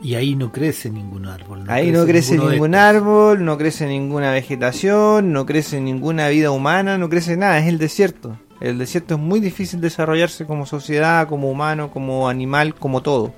[0.02, 1.66] Y ahí no crece ningún árbol.
[1.68, 7.10] Ahí no crece ningún árbol, no crece ninguna vegetación, no crece ninguna vida humana, no
[7.10, 8.38] crece nada, es el desierto.
[8.62, 13.34] El desierto es muy difícil desarrollarse como sociedad, como humano, como animal, como todo.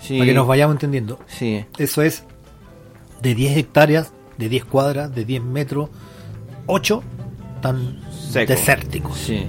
[0.00, 1.18] Sí, Para que nos vayamos entendiendo.
[1.26, 1.64] sí.
[1.78, 2.24] Eso es
[3.20, 5.90] de 10 hectáreas, de 10 cuadras, de 10 metros,
[6.66, 7.02] 8
[7.60, 8.52] tan Seco.
[8.52, 9.16] desérticos.
[9.18, 9.46] Sí.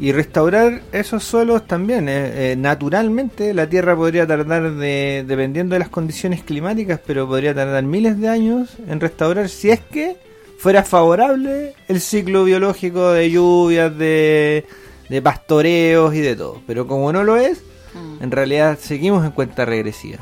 [0.00, 2.08] Y restaurar esos suelos también.
[2.08, 7.54] eh, eh, naturalmente la Tierra podría tardar, de, dependiendo de las condiciones climáticas, pero podría
[7.54, 10.16] tardar miles de años en restaurar si es que
[10.64, 14.64] fuera favorable el ciclo biológico de lluvias, de,
[15.10, 16.62] de pastoreos y de todo.
[16.66, 17.62] Pero como no lo es,
[17.94, 18.24] Mm.
[18.24, 20.18] en realidad seguimos en cuenta regresiva.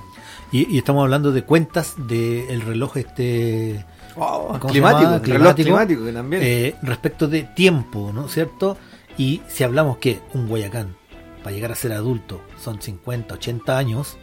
[0.51, 3.83] Y, y estamos hablando de cuentas del reloj este
[4.15, 5.17] ¿cómo se climático, llama?
[5.25, 6.43] el reloj climático que también.
[6.45, 8.77] eh, respecto de tiempo, ¿no es cierto?
[9.17, 10.97] Y si hablamos que un Guayacán,
[11.43, 14.19] para llegar a ser adulto, son 50, 80 años,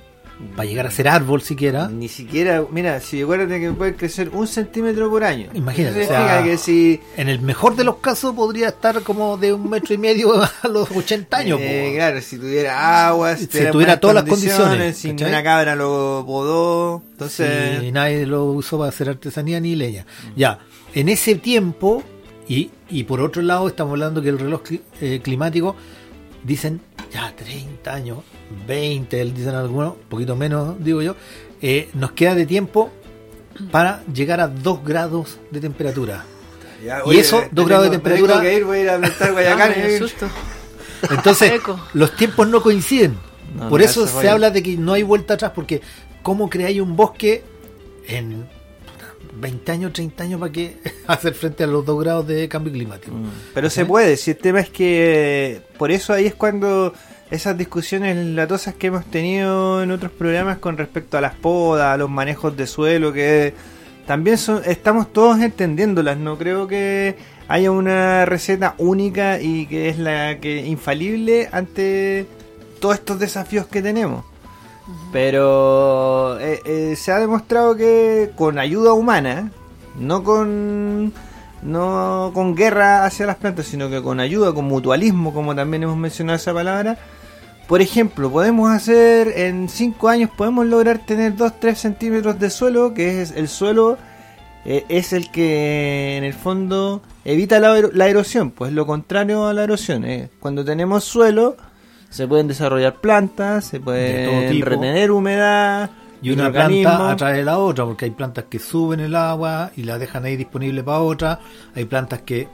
[0.56, 4.48] para llegar a ser árbol siquiera, Ni siquiera, mira, si acuérdate que puede crecer un
[4.48, 5.50] centímetro por año.
[5.54, 9.52] Imagínate, o sea, que si en el mejor de los casos podría estar como de
[9.54, 11.60] un metro y medio a los 80 años.
[11.62, 15.28] Eh, claro, si tuviera agua, si, Si tuviera, todas las condiciones, si ¿cachai?
[15.30, 20.06] una cabra lo podó, entonces Sí, nadie lo usó para hacer artesanía ni leña.
[20.38, 20.60] Ya,
[20.96, 22.02] en ese tiempo,
[22.48, 25.76] y, y por otro lado, estamos hablando que el reloj cli- eh, climático,
[26.46, 26.80] dicen
[27.12, 28.20] ya 30 años,
[28.68, 31.16] 20, dicen algunos, un poquito menos, digo yo,
[31.62, 32.92] eh, nos queda de tiempo
[33.72, 36.24] para llegar a 2 grados de temperatura.
[36.84, 38.36] Ya, Y eso, dos grados de temperatura.
[38.36, 39.74] tengo que ir, voy a ir a plantar Guayacán.
[39.78, 40.28] Me asusto.
[41.10, 41.54] Entonces,
[41.94, 43.18] los tiempos no coinciden.
[43.56, 45.82] No, Por eso se habla de que no hay vuelta atrás, porque
[46.22, 47.44] ¿cómo creáis un bosque
[48.08, 48.48] en
[49.40, 53.16] 20 años, 30 años para que hacer frente a los 2 grados de cambio climático?
[53.54, 56.94] Pero se puede, si el tema es que por eso ahí es cuando
[57.32, 61.98] esas discusiones latosas que hemos tenido en otros programas con respecto a las podas, a
[61.98, 63.54] los manejos de suelo, que
[64.08, 67.16] también son, estamos todos entendiéndolas, no creo que
[67.48, 72.26] haya una receta única y que es la que infalible ante
[72.80, 74.26] todos estos desafíos que tenemos.
[75.12, 79.52] Pero eh, eh, se ha demostrado que con ayuda humana,
[80.00, 81.14] no con
[81.62, 85.98] no con guerra hacia las plantas, sino que con ayuda, con mutualismo, como también hemos
[85.98, 86.98] mencionado esa palabra.
[87.68, 93.22] Por ejemplo, podemos hacer en 5 años, podemos lograr tener 2-3 centímetros de suelo, que
[93.22, 93.98] es el suelo,
[94.66, 99.46] eh, es el que en el fondo evita la, ero- la erosión, pues lo contrario
[99.46, 100.06] a la erosión.
[100.40, 101.58] Cuando tenemos suelo,
[102.10, 104.70] se pueden desarrollar plantas, se pueden tipo.
[104.70, 105.90] retener humedad.
[106.22, 109.84] Y una planta atrae de la otra, porque hay plantas que suben el agua y
[109.84, 111.40] la dejan ahí disponible para otra.
[111.76, 112.50] Hay plantas que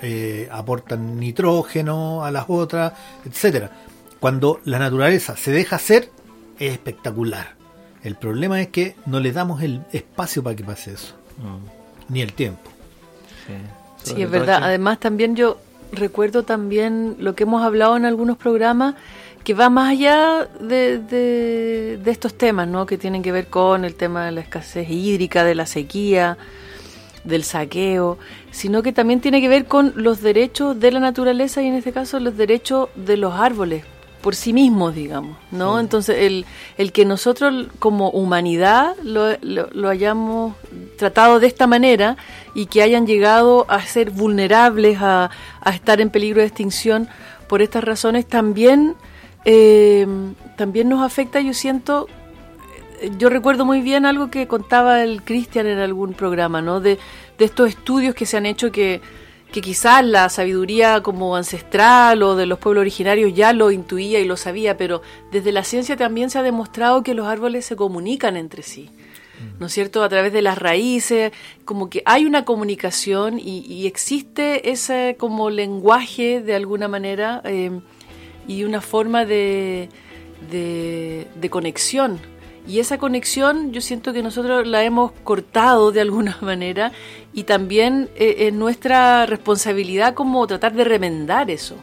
[0.00, 2.94] eh, aportan nitrógeno a las otras,
[3.26, 3.70] etcétera.
[4.18, 6.08] Cuando la naturaleza se deja hacer,
[6.58, 7.54] es espectacular.
[8.02, 11.14] El problema es que no le damos el espacio para que pase eso,
[12.08, 12.70] ni el tiempo.
[14.02, 14.56] Sí, es verdad.
[14.56, 14.64] aquí.
[14.64, 15.58] Además, también yo
[15.92, 18.94] recuerdo también lo que hemos hablado en algunos programas
[19.44, 22.86] que va más allá de, de- de estos temas, ¿no?
[22.86, 26.38] Que tienen que ver con el tema de la escasez hídrica, de la sequía,
[27.24, 28.18] del saqueo,
[28.50, 31.92] sino que también tiene que ver con los derechos de la naturaleza y en este
[31.92, 33.84] caso los derechos de los árboles
[34.22, 35.80] por sí mismos, digamos, ¿no?
[35.80, 36.46] Entonces, el,
[36.78, 40.54] el que nosotros como humanidad lo, lo- lo hayamos
[40.96, 42.16] tratado de esta manera
[42.54, 45.30] y que hayan llegado a ser vulnerables, a,
[45.60, 47.08] a estar en peligro de extinción
[47.48, 48.94] por estas razones, también,
[49.44, 50.06] eh,
[50.56, 52.06] también nos afecta, yo siento,
[53.18, 56.80] yo recuerdo muy bien algo que contaba el Cristian en algún programa, ¿no?
[56.80, 56.98] De,
[57.38, 59.00] de estos estudios que se han hecho que,
[59.52, 64.24] que quizás la sabiduría como ancestral o de los pueblos originarios ya lo intuía y
[64.24, 68.36] lo sabía, pero desde la ciencia también se ha demostrado que los árboles se comunican
[68.36, 68.90] entre sí.
[69.58, 70.04] ¿No es cierto?
[70.04, 71.32] A través de las raíces,
[71.64, 77.80] como que hay una comunicación y, existe ese como lenguaje de alguna manera eh,
[78.46, 79.88] y una forma de,
[80.50, 82.20] de conexión.
[82.66, 86.92] Y esa conexión yo siento que nosotros la hemos cortado de alguna manera
[87.32, 91.74] y también eh, es nuestra responsabilidad como tratar de remendar eso,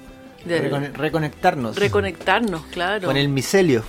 [0.46, 3.08] de Recone- reconectarnos reconectarnos, claro.
[3.08, 3.84] con el micelio.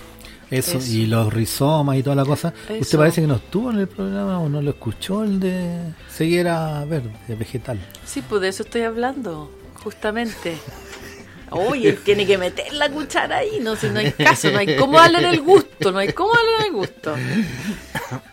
[0.49, 0.91] Eso, Eso.
[0.91, 2.53] y los rizomas y toda la cosa.
[2.67, 2.81] Eso.
[2.81, 6.83] ¿Usted parece que no estuvo en el programa o no lo escuchó el de ceguera
[6.83, 7.79] verde, vegetal?
[8.05, 9.49] Sí, pues de eso estoy hablando,
[9.81, 10.57] justamente.
[11.53, 14.77] Oye, él tiene que meter la cuchara ahí, no, si no hay caso, no hay
[14.77, 17.13] cómo darle el gusto, no hay cómo darle el gusto.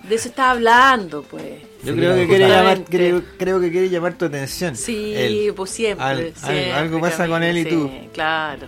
[0.05, 1.63] De eso está hablando, pues.
[1.83, 4.77] Yo Sí, creo que quiere llamar, creo, creo que quiere llamar tu atención.
[4.77, 5.53] Sí, Él.
[5.55, 6.05] pues siempre.
[6.07, 7.91] Al- al- siempre, algo pasa con él y tú.
[8.15, 8.67] claro.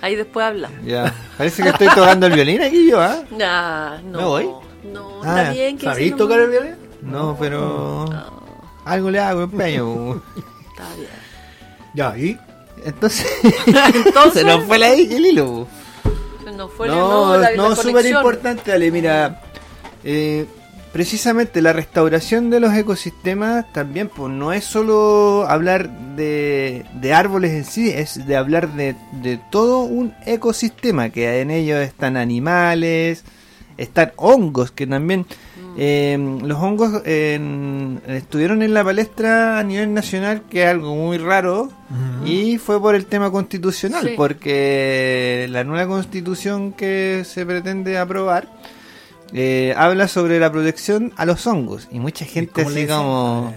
[0.00, 0.78] Ahí después hablamos.
[0.84, 1.14] Ya.
[1.38, 3.22] Parece que estoy tocando el violín aquí yo, ¿ah?
[3.30, 4.18] Nah, no.
[4.18, 4.48] ¿Me voy?
[4.92, 6.74] No, Ah, está bien que ¿Sabéis tocar el violín?
[7.02, 8.42] No, pero No,
[8.84, 10.14] algo le hago empeño.
[10.72, 11.08] está bien.
[11.94, 12.36] Ya, y
[12.84, 13.26] Entonces,
[13.94, 15.66] Entonces, se nos fue la, el hilo.
[16.56, 18.90] no fue No, la, la no, súper importante, Ale.
[18.90, 19.40] Mira,
[20.04, 20.46] eh,
[20.92, 27.52] precisamente la restauración de los ecosistemas también, pues no es solo hablar de, de árboles
[27.52, 33.24] en sí, es de hablar de, de todo un ecosistema, que en ellos están animales,
[33.76, 35.26] están hongos, que también
[35.78, 37.40] eh, los hongos eh,
[38.08, 41.70] estuvieron en la palestra a nivel nacional, que es algo muy raro,
[42.24, 44.14] y fue por el tema constitucional, Sí.
[44.16, 48.48] porque la nueva constitución que se pretende aprobar
[49.34, 53.54] eh, habla sobre la protección a los hongos, y mucha gente ¿cómo le así como...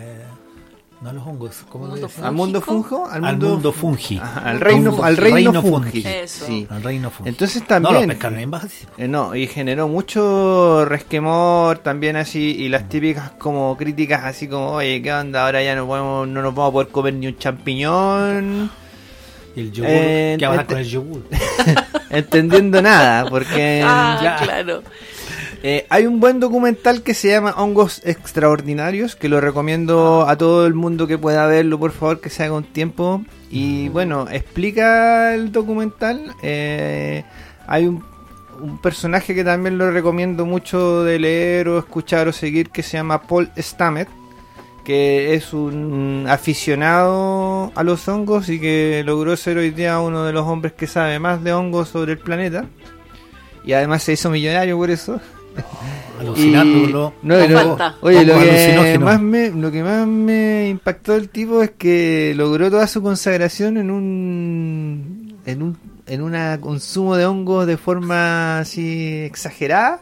[1.06, 2.10] No a los hongos, ¿cómo Mundo?
[2.24, 3.08] ¿Al mundo fungo?
[3.08, 4.18] Al mundo fungi.
[4.18, 5.04] Ajá, al reino, Fungi.
[5.08, 5.92] al reino, Reino fungi.
[6.02, 6.08] fungi.
[6.08, 6.46] Eso.
[6.48, 6.68] Sí.
[6.68, 7.30] Al reino fungi.
[7.30, 7.94] Entonces No, también...
[7.94, 8.72] los pescaron en bajas.
[8.98, 14.72] Eh, no, y generó mucho resquemor también así, y las típicas como críticas así como,
[14.72, 15.46] oye, ¿qué onda?
[15.46, 18.72] Ahora ya no podemos, no nos vamos a poder comer ni un champiñón,
[19.56, 21.24] Y el yogur, Eh, ¿qué va a este- con el yogur?
[22.10, 24.36] entendiendo nada, porque Ah, Ya.
[24.44, 24.82] claro.
[25.68, 30.68] Eh, hay un buen documental que se llama Hongos Extraordinarios, que lo recomiendo a todo
[30.68, 33.24] el mundo que pueda verlo, por favor, que se haga un tiempo.
[33.50, 37.24] Y bueno, explica el documental, eh,
[37.66, 38.04] hay un
[38.62, 42.98] un personaje que también lo recomiendo mucho de leer o escuchar o seguir que se
[42.98, 44.08] llama Paul Stammet,
[44.84, 50.32] que es un aficionado a los hongos y que logró ser hoy día uno de
[50.32, 52.66] los hombres que sabe más de hongos sobre el planeta.
[53.66, 55.20] Y además se hizo millonario por eso.
[56.20, 57.14] Alucinándolo.
[57.22, 57.96] No, falta.
[58.02, 62.70] oye, lo que, más me, lo que más me impactó del tipo es que logró
[62.70, 69.24] toda su consagración en un en un en un consumo de hongos de forma así
[69.26, 70.02] exagerada.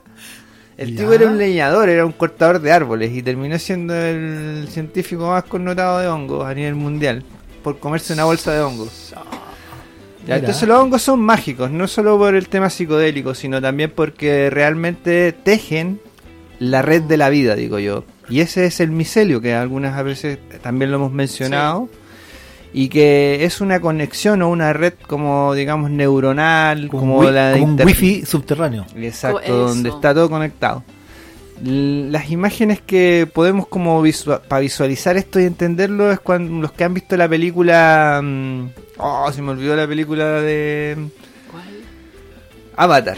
[0.77, 1.01] El Ya.
[1.01, 5.43] tipo era un leñador, era un cortador de árboles y terminó siendo el científico más
[5.43, 7.23] connotado de hongos a nivel mundial
[7.63, 9.13] por comerse una bolsa de hongos.
[10.27, 14.49] Ya, entonces los hongos son mágicos, no solo por el tema psicodélico, sino también porque
[14.49, 15.99] realmente tejen
[16.59, 18.05] la red de la vida, digo yo.
[18.29, 21.89] Y ese es el micelio, que algunas veces también lo hemos mencionado,
[22.71, 27.31] y que es una conexión o una red como, digamos, neuronal, Como, como, un, wi-
[27.33, 28.85] la de como un wifi subterráneo.
[28.95, 30.83] Exacto, donde está todo conectado.
[31.61, 34.03] Las imágenes que podemos como
[34.47, 38.19] para visualizar esto y entenderlo es cuando los que han visto la película...
[38.23, 38.65] mm,
[38.97, 40.97] Oh, se me olvidó la película de
[41.51, 41.63] ¿Cuál?
[42.75, 43.17] Avatar.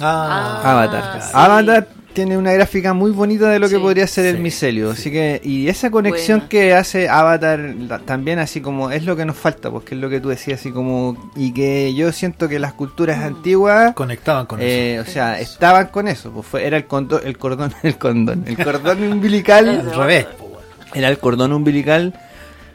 [0.00, 1.22] Ah, Avatar.
[1.22, 1.30] sí.
[1.32, 4.94] Avatar tiene una gráfica muy bonita de lo que podría ser el micelio.
[4.94, 5.00] sí.
[5.02, 9.24] Así que, y esa conexión que hace Avatar la- también así como es lo que
[9.24, 12.58] nos falta, porque es lo que tú decías, así como, y que yo siento que
[12.58, 13.22] las culturas Mm.
[13.24, 15.10] antiguas conectaban con eh, eso.
[15.10, 18.56] o sea, estaban con eso, pues fue, era el condón, el cordón, el condón, el
[18.62, 20.26] cordón umbilical, Al revés.
[20.40, 20.52] weón.
[20.94, 22.14] era el cordón umbilical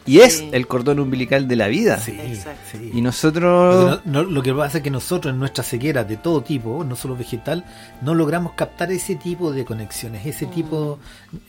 [0.08, 0.50] y es Sí.
[0.54, 2.00] el cordón umbilical de la vida.
[2.00, 2.60] Sí, Exacto.
[2.72, 2.92] sí.
[2.94, 6.04] Y nosotros Lo que, no- no- lo que pasa es que nosotros en nuestra ceguera
[6.04, 7.66] de todo tipo, no solo vegetal,
[8.02, 10.52] no logramos captar ese tipo de conexiones, ese Mm.
[10.52, 11.00] tipo,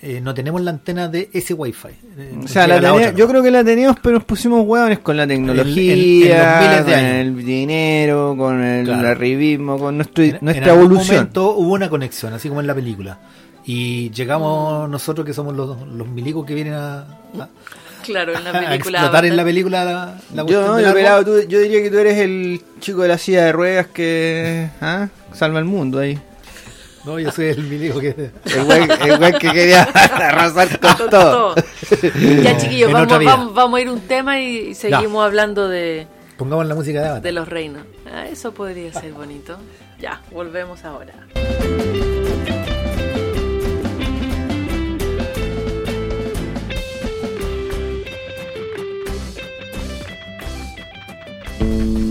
[0.03, 1.89] eh, no tenemos la antena de ese wifi.
[2.19, 3.31] eh, O sea, la la otra, yo ¿no?
[3.31, 6.93] creo que la teníamos, pero nos pusimos hueones con la tecnología, En- en- en con
[7.39, 9.09] el dinero, con el Claro.
[9.09, 11.17] arribismo, con nuestro, En- en nuestra algún evolución.
[11.17, 13.19] momento hubo una conexión, así como en la película.
[13.65, 17.49] Y llegamos nosotros que somos los, los milicos que vienen a, a-
[18.13, 18.99] Claro, en la película.
[18.99, 22.19] explotar en la película la, la yo, yo, pelado, tú- yo diría que tú eres
[22.19, 25.09] el chico de la silla de ruedas que ¿ah?
[25.33, 26.19] salva el mundo ahí.
[27.05, 28.31] No, yo soy el milico que...
[28.45, 31.55] El güey, el güey que quería arrasar con Con todo.
[31.55, 31.65] todo.
[32.43, 36.07] Ya, chiquillos, vamos, vamos, vamos a ir un tema y seguimos hablando de,
[36.37, 37.23] Pongamos la música de Avatar.
[37.23, 37.83] de los reinos.
[38.13, 39.57] Ah, eso podría ser bonito.
[40.01, 41.15] Ya, volvemos ahora.
[51.69, 52.08] Estoy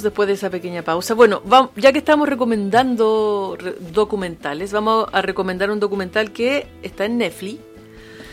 [0.00, 1.14] Después de esa pequeña pausa.
[1.14, 7.04] Bueno, va- ya que estamos recomendando re- documentales, vamos a recomendar un documental que está
[7.04, 7.60] en Netflix,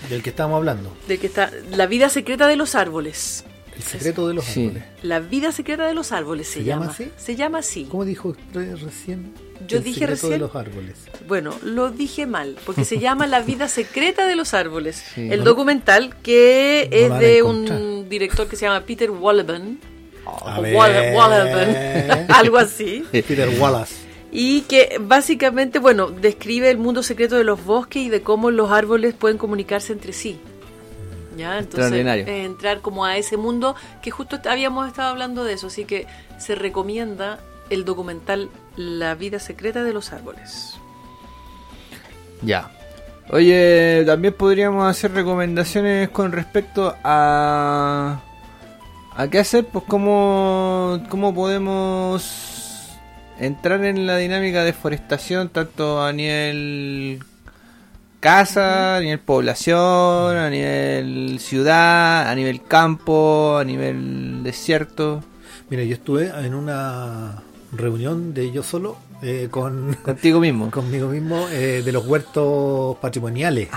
[0.10, 0.91] Del que estábamos hablando.
[1.07, 3.43] de que está La vida secreta de los árboles.
[3.76, 4.66] El secreto de los Sí.
[4.68, 4.84] árboles.
[5.03, 7.12] La vida secreta de los árboles se, ¿Se llama así?
[7.18, 7.86] Se llama así.
[7.86, 9.34] ¿Cómo dijo usted recién?
[9.68, 10.95] Yo El dije secreto recién- de los árboles.
[11.28, 15.01] Bueno, lo dije mal, porque se llama La vida secreta de los árboles.
[15.16, 15.30] Sí.
[15.32, 19.80] El No- documental que no es de un director que se llama Peter Wallaban.
[20.74, 23.06] Wall- algo así.
[23.12, 23.96] Peter Wallace.
[24.32, 28.70] Y que básicamente, bueno, describe el mundo secreto de los bosques y de cómo los
[28.72, 30.40] árboles pueden comunicarse entre sí.
[31.38, 31.58] ¿Ya?
[31.58, 32.28] Entonces, Extraordinario.
[32.28, 36.06] eh, entrar como a ese mundo que justo habíamos estado hablando de eso, así que
[36.38, 40.74] se recomienda el documental La vida secreta de los árboles.
[42.42, 42.70] Ya.
[43.32, 48.22] Oye, también podríamos hacer recomendaciones con respecto a...
[49.16, 49.66] ¿A qué hacer?
[49.66, 52.89] Pues cómo, cómo podemos
[53.39, 57.20] entrar en la dinámica de forestación tanto a nivel
[58.20, 65.24] casa, a nivel población, a nivel ciudad, a nivel campo, a nivel desierto.
[65.70, 70.72] Mira, yo estuve en una reunión de yo solo eh, con, Contigo mismo.
[70.72, 73.70] conmigo mismo eh, de los huertos patrimoniales.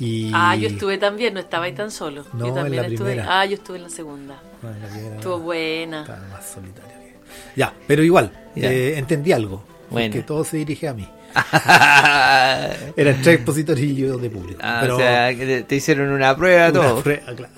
[0.00, 2.24] Y Ah, yo estuve también, no estaba ahí tan solo.
[2.32, 3.10] No, yo también en la estuve.
[3.12, 3.40] primera.
[3.40, 4.40] Ah, yo estuve en la segunda.
[4.62, 6.00] Bueno, la primera Estuvo no, buena.
[6.02, 7.14] estaba más solitario que-
[7.56, 8.72] Ya, pero igual, Ya.
[8.72, 9.64] eh, entendí algo.
[9.90, 10.12] Bueno.
[10.12, 11.08] Que todo se dirige a mí.
[12.96, 14.60] Eran tres expositores y yo de público.
[14.62, 17.02] Ah, pero o sea, que te, te hicieron una prueba, una todo.
[17.02, 17.52] prueba, claro.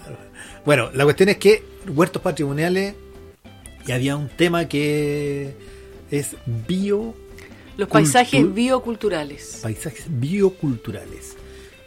[0.64, 2.94] Bueno, la cuestión es que huertos patrimoniales
[3.86, 5.54] y había un tema que
[6.10, 6.36] es
[6.68, 7.14] bio
[7.76, 9.60] Los paisajes Cultu- bioculturales.
[9.62, 11.36] paisajes bioculturales,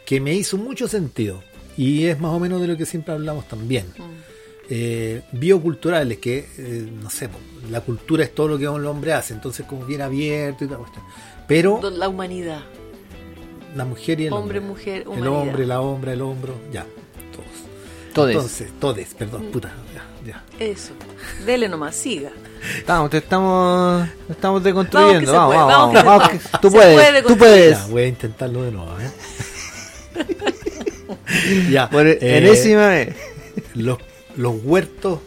[0.04, 1.42] que me hizo mucho sentido
[1.76, 3.86] y es más o menos de lo que siempre hablamos también.
[3.96, 4.02] Mm.
[4.70, 7.28] Eh, bioculturales, que eh, no sé,
[7.70, 10.78] la cultura es todo lo que el hombre hace, entonces como bien abierto y toda
[10.80, 11.04] la cuestión.
[11.46, 12.62] Pero La humanidad.
[13.76, 15.32] la mujer y el Hombre, hombre, mujer, el humanidad.
[15.32, 16.86] hombre, la hombra, el hombro, ya,
[17.32, 18.14] todos.
[18.14, 18.36] Todes.
[18.36, 19.16] Entonces, todes, Mm.
[19.18, 20.44] perdón, puta, ya, ya.
[20.64, 20.92] Eso.
[21.44, 22.30] Dele nomás, siga.
[22.78, 25.30] Estamos, te estamos, te estamos deconstruyendo.
[25.30, 27.78] Vamos que Vamos, vamos, vamos que vamos, se que tú puedes, puede tú puedes.
[27.78, 29.10] Ya, voy a intentarlo de nuevo, ¿eh?
[31.70, 33.14] ya, eh, enésima vez.
[33.74, 33.98] los,
[34.36, 35.20] los huertos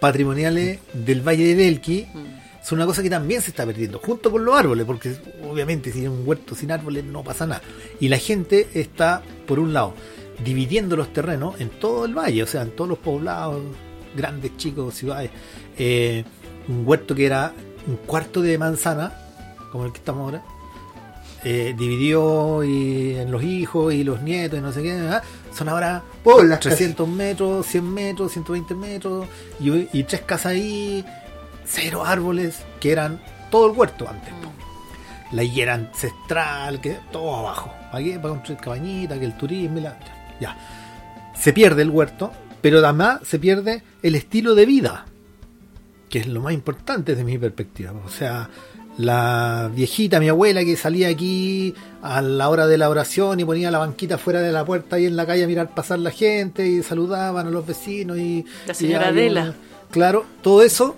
[0.00, 2.64] patrimoniales del Valle de Belqui Mm.
[2.64, 5.14] son una cosa que también se está perdiendo, junto con los árboles, porque
[5.48, 7.62] obviamente si hay un huerto sin árboles no pasa nada.
[8.00, 9.94] Y la gente está, por un lado,
[10.42, 13.62] dividiendo los terrenos en todo el valle, o sea, en todos los poblados,
[14.16, 15.30] grandes, chicos, ciudades.
[15.78, 16.24] Eh,
[16.68, 17.52] un huerto que era
[17.86, 19.12] un cuarto de manzana,
[19.70, 20.42] como el que estamos ahora,
[21.44, 25.22] eh, dividió y en los hijos y los nietos y no sé qué, ¿ah?
[25.52, 29.28] son ahora Oh, las 300 metros, 100 metros, 120 metros
[29.60, 31.04] y, y tres casas ahí,
[31.66, 33.20] cero árboles, que eran
[33.50, 34.30] todo el huerto antes.
[34.42, 34.50] po.
[35.32, 37.72] La higuera ancestral, que todo abajo.
[37.92, 39.98] Aquí para construir cabañita, que el turismo y la...
[40.40, 40.56] Ya.
[41.36, 42.32] Se pierde el huerto,
[42.62, 45.04] pero además se pierde el estilo de vida,
[46.08, 47.92] que es lo más importante desde mi perspectiva.
[48.04, 48.48] O sea,
[48.98, 53.70] la viejita, mi abuela, que salía aquí a la hora de la oración y ponía
[53.70, 56.66] la banquita fuera de la puerta ahí en la calle a mirar pasar la gente
[56.66, 58.44] y saludaban a los vecinos y...
[58.66, 59.54] La señora y Adela.
[59.90, 60.96] Claro, todo eso.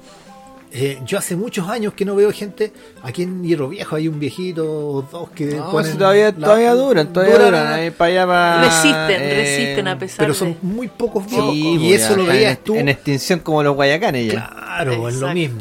[0.78, 2.70] Eh, yo hace muchos años que no veo gente
[3.02, 6.32] aquí en Hierro Viejo hay un viejito o dos que No, ponen si todavía, la-
[6.46, 7.66] todavía duran, todavía duran.
[7.68, 10.38] Ahí para allá para, Resisten, eh, resisten a pesar pero de...
[10.38, 13.38] son muy pocos Sí, viejos y pues, eso ya lo veías en, tú En extinción
[13.40, 14.48] como los guayacanes ya.
[14.50, 15.60] claro es lo mismo.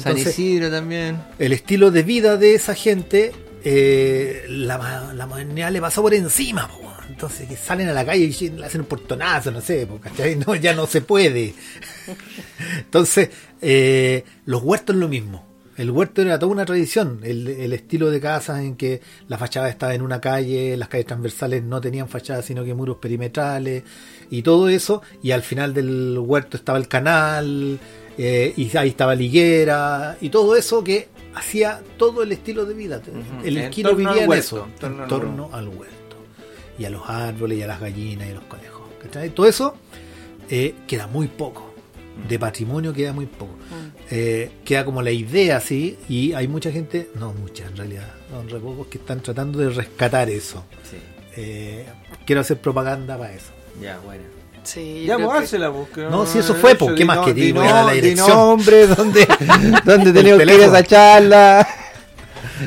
[0.00, 1.18] San Isidro también.
[1.38, 3.32] el estilo de vida de esa gente,
[3.64, 6.68] eh, la, la modernidad le pasó por encima.
[6.68, 6.91] po.
[7.08, 10.36] Entonces, que salen a la calle y le hacen un portonazo, no sé, ¿cachai?
[10.46, 11.54] No, ya no se puede.
[12.78, 13.30] Entonces,
[13.60, 15.46] eh, los huertos es lo mismo.
[15.76, 19.70] El huerto era toda una tradición, el, el estilo de casas en que la fachada
[19.70, 23.82] estaba en una calle, las calles transversales no tenían fachada sino que muros perimetrales
[24.30, 27.78] y todo eso, y al final del huerto estaba el canal,
[28.18, 32.74] eh, y ahí estaba la higuera, y todo eso que hacía todo el estilo de
[32.74, 33.00] vida.
[33.42, 35.94] El esquilo vivía en eso, en torno al huerto,
[36.78, 38.82] y a los árboles, y a las gallinas, y a los conejos.
[39.02, 39.30] ¿cachai?
[39.30, 39.74] Todo eso
[40.50, 41.70] eh, queda muy poco.
[42.28, 43.54] De patrimonio queda muy poco.
[44.10, 48.48] Eh, queda como la idea, sí, y hay mucha gente, no mucha en realidad, son
[48.50, 50.62] re pocos que están tratando de rescatar eso.
[50.90, 50.98] Sí.
[51.36, 51.86] Eh,
[52.26, 53.46] quiero hacer propaganda para eso.
[53.80, 54.22] Ya, bueno.
[54.62, 57.00] Sí, Ya, pues que- No, si eso fue, pues, ¿qué
[57.34, 58.28] di más no- a la dirección.
[58.28, 59.26] nombre, ¿dónde,
[59.84, 61.68] dónde tenemos que ir a esa charla?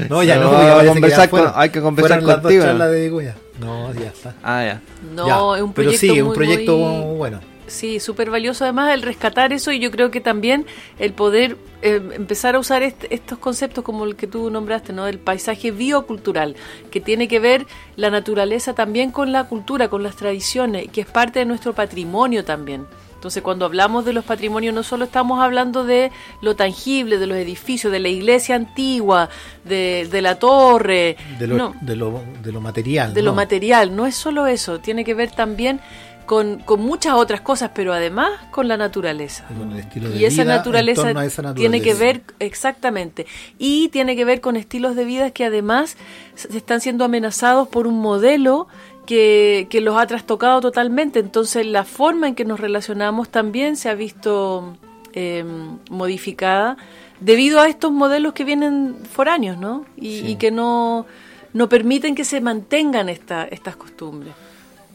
[0.10, 2.52] No, ya no, No, porque conversar que fueron- con- hay que conversar fueron las dos
[2.52, 3.36] contigo, ya.
[3.66, 4.36] No, ya está.
[4.44, 4.82] Ah, ya.
[5.14, 7.40] No, Ya, es un pero proyecto sí, es un proyecto muy- bueno.
[7.68, 10.68] Sí, súper valioso además el rescatar eso y yo creo que también
[11.00, 15.06] el poder eh, empezar a usar est- estos conceptos como el que tú nombraste, ¿no?
[15.06, 16.56] Del paisaje biocultural,
[16.92, 21.08] que tiene que ver la naturaleza también con la cultura, con las tradiciones, que es
[21.08, 22.86] parte de nuestro patrimonio también.
[23.26, 26.12] Entonces, cuando hablamos de los patrimonios, no solo estamos hablando de
[26.42, 29.30] lo tangible, de los edificios, de la iglesia antigua,
[29.64, 33.16] de, de la torre, De lo, no de lo, de lo material.
[33.16, 33.96] de lo material.
[33.96, 35.80] No es solo eso, tiene que ver también
[36.28, 39.46] con, con muchas otras cosas, pero además con la naturaleza.
[39.48, 42.22] Con el estilo de Y esa vida naturaleza, esa tiene que naturaleza.
[42.28, 43.26] ver, exactamente,
[43.58, 45.98] y tiene que ver con estilos de vida que además
[46.36, 48.68] se están siendo amenazados por un modelo
[49.06, 51.20] que, que los ha trastocado totalmente.
[51.20, 54.78] Entonces la forma en que nos relacionamos también se ha visto
[55.14, 55.44] eh,
[55.90, 56.78] modificada
[57.20, 59.86] debido a estos modelos que vienen foráneos, ¿no?
[59.96, 60.28] Y, Sí.
[60.32, 61.06] y que no,
[61.54, 64.34] no permiten que se mantengan esta, estas costumbres.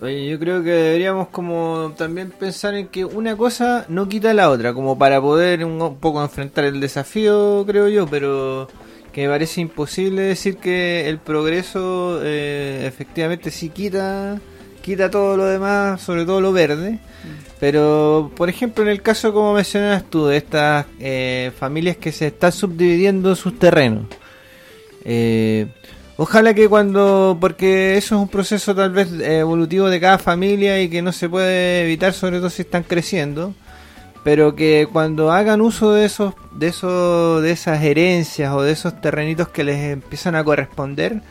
[0.03, 4.49] Oye, yo creo que deberíamos como también pensar en que una cosa no quita la
[4.51, 8.67] otra, como para poder un, un poco enfrentar el desafío, creo yo, pero
[9.13, 14.41] que me parece imposible decir que el progreso eh, efectivamente sí quita
[14.81, 16.99] quita todo lo demás, sobre todo lo verde.
[17.59, 22.29] Pero, por ejemplo, en el caso como mencionabas tú, de estas eh, familias que se
[22.29, 24.07] están subdividiendo sus terrenos.
[25.05, 25.67] Eh,
[26.17, 30.81] ojalá que cuando, porque eso es un proceso tal vez eh, evolutivo de cada familia
[30.81, 33.55] y que no se puede evitar, sobre todo si están creciendo,
[34.23, 39.01] pero que cuando hagan uso de esos, de esos, de esas herencias o de esos
[39.01, 41.23] terrenitos que les empiezan a corresponder,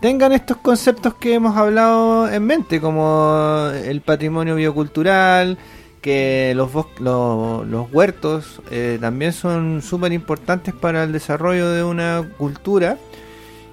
[0.00, 5.58] tengan estos conceptos que hemos hablado en mente, como el patrimonio biocultural,
[6.00, 11.82] que los, bos- lo- los huertos eh, también son súper importantes para el desarrollo de
[11.82, 12.96] una cultura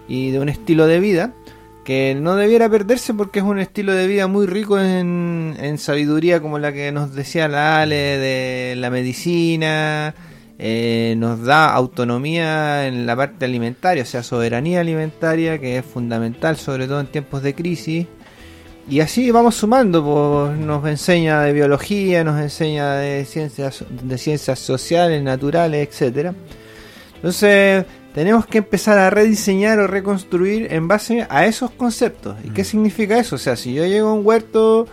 [0.07, 1.31] y de un estilo de vida
[1.85, 6.57] que no debiera perderse porque es un estilo de vida muy rico en, sabiduría como
[6.57, 10.15] la que nos decía la Ale de la medicina,
[10.57, 16.57] eh, nos da autonomía en la parte alimentaria, o sea, soberanía alimentaria que es fundamental
[16.57, 18.07] sobre todo en tiempos de crisis.
[18.89, 24.59] Y así vamos sumando, pues, nos enseña de biología, nos enseña de ciencias, de ciencias
[24.59, 26.33] sociales, naturales, etcétera.
[27.15, 32.37] Entonces, tenemos que empezar a rediseñar o reconstruir en base a esos conceptos.
[32.43, 33.35] ¿Y qué significa eso?
[33.35, 34.87] O sea, si yo llego a un huerto,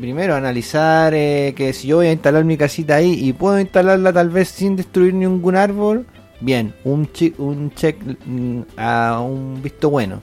[0.00, 4.12] primero analizar eh, que si yo voy a instalar mi casita ahí y puedo instalarla
[4.12, 6.06] tal vez sin destruir ningún árbol,
[6.40, 10.22] bien, un, chi- un check mm, a un visto bueno.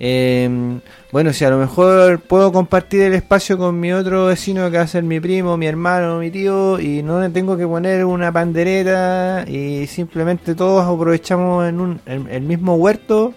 [0.00, 0.78] Eh,
[1.10, 4.84] bueno, si a lo mejor puedo compartir el espacio con mi otro vecino que va
[4.84, 8.30] a ser mi primo, mi hermano, mi tío, y no le tengo que poner una
[8.30, 13.34] pandereta y simplemente todos aprovechamos en un, el mismo huerto,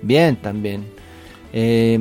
[0.00, 0.86] bien también.
[1.52, 1.98] Eh,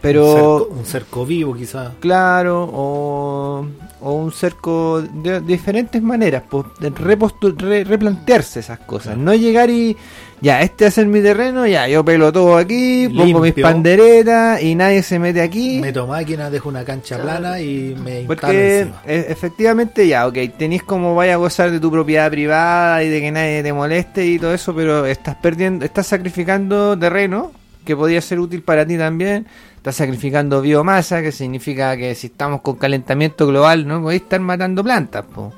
[0.00, 1.92] pero Un cerco, un cerco vivo, quizás.
[2.00, 3.66] claro, o,
[4.00, 9.96] o un cerco de, de diferentes maneras, pues, replantearse esas cosas, no llegar y
[10.44, 15.02] ya, este es mi terreno, ya, yo pelo todo aquí, pongo mis panderetas y nadie
[15.02, 15.80] se mete aquí.
[15.80, 19.02] Meto máquina, dejo una cancha plana y me Porque encima.
[19.06, 23.20] e- efectivamente ya, ok, tenéis como vaya a gozar de tu propiedad privada y de
[23.22, 27.50] que nadie te moleste y todo eso, pero estás perdiendo, estás sacrificando terreno
[27.84, 32.60] que podía ser útil para ti también, estás sacrificando biomasa, que significa que si estamos
[32.60, 35.52] con calentamiento global no podéis estar matando plantas, po.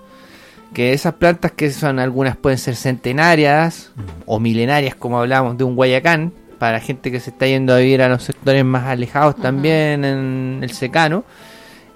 [0.73, 3.93] Que esas plantas que son algunas pueden ser centenarias
[4.27, 8.03] o milenarias como hablamos de un Guayacán, para gente que se está yendo a vivir
[8.03, 11.25] a los sectores más alejados también en el secano,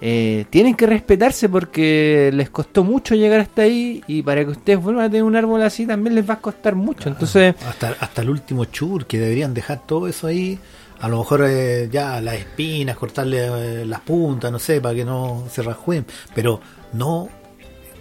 [0.03, 4.81] eh, tienen que respetarse porque les costó mucho llegar hasta ahí y para que ustedes
[4.81, 7.07] vuelvan a tener un árbol así también les va a costar mucho.
[7.07, 10.57] Entonces, hasta, hasta el último chur, que deberían dejar todo eso ahí.
[11.01, 15.05] A lo mejor eh, ya las espinas, cortarle eh, las puntas, no sé, para que
[15.05, 16.05] no se rajuen.
[16.33, 16.59] Pero
[16.93, 17.29] no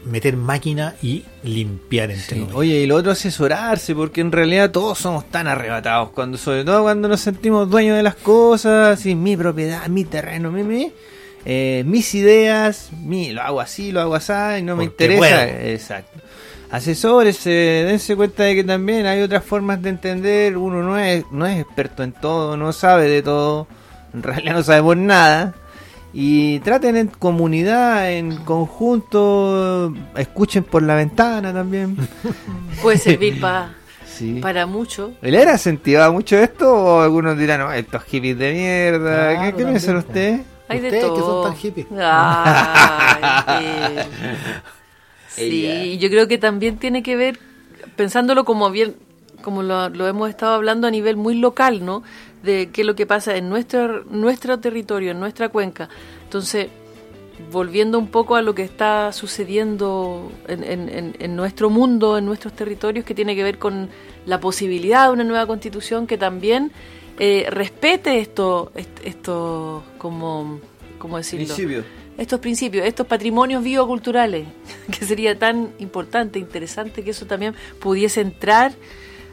[0.05, 2.47] meter máquina y limpiar entre Sí.
[2.55, 6.83] Oye, y lo otro asesorarse, porque en realidad todos somos tan arrebatados, cuando sobre todo
[6.83, 10.93] cuando nos sentimos dueños de las cosas, y mi propiedad, mi terreno, mi, mi,
[11.45, 15.19] eh, mis ideas, mi, lo hago así, lo hago así, y no me interesa.
[15.19, 15.39] puedo.
[15.39, 16.21] Exacto.
[16.71, 21.45] Asesores, dense cuenta de que también hay otras formas de entender, uno no es, no
[21.45, 23.67] es experto en todo, no sabe de todo,
[24.15, 25.55] en realidad no sabemos nada.
[26.13, 31.97] Y traten en comunidad, en conjunto, escuchen por la ventana también.
[32.83, 33.41] Puede servir
[34.07, 34.39] Sí.
[34.43, 35.13] para mucho.
[35.23, 39.35] ¿El era sentiva mucho esto o algunos dirán, no, estos hippies de mierda?
[39.35, 40.41] Claro, ¿Qué, qué piensan ustedes?
[40.69, 41.87] Hay de Ustedes que son tan hippies.
[41.99, 43.97] Ay,
[45.37, 45.37] sí.
[45.43, 45.83] Ella.
[45.85, 47.39] Sí, yo creo que también tiene que ver,
[47.97, 48.95] pensándolo como bien,
[49.43, 52.03] como lo, lo hemos estado hablando a nivel muy local, ¿no?
[52.43, 55.89] De qué es lo que pasa en nuestro, nuestro territorio, en nuestra cuenca.
[56.25, 56.69] Entonces,
[57.53, 62.53] volviendo un poco a lo que está sucediendo en, en- en- nuestro mundo, en nuestros
[62.55, 63.89] territorios, que tiene que ver con
[64.27, 66.71] la posibilidad de una nueva constitución que también
[67.19, 70.61] eh, respete esto, est- esto, como,
[70.99, 71.47] ¿cómo decirlo?
[71.55, 71.85] Principio.
[72.19, 74.47] estos principios, estos patrimonios bioculturales,
[74.99, 78.73] que sería tan importante, interesante que eso también pudiese entrar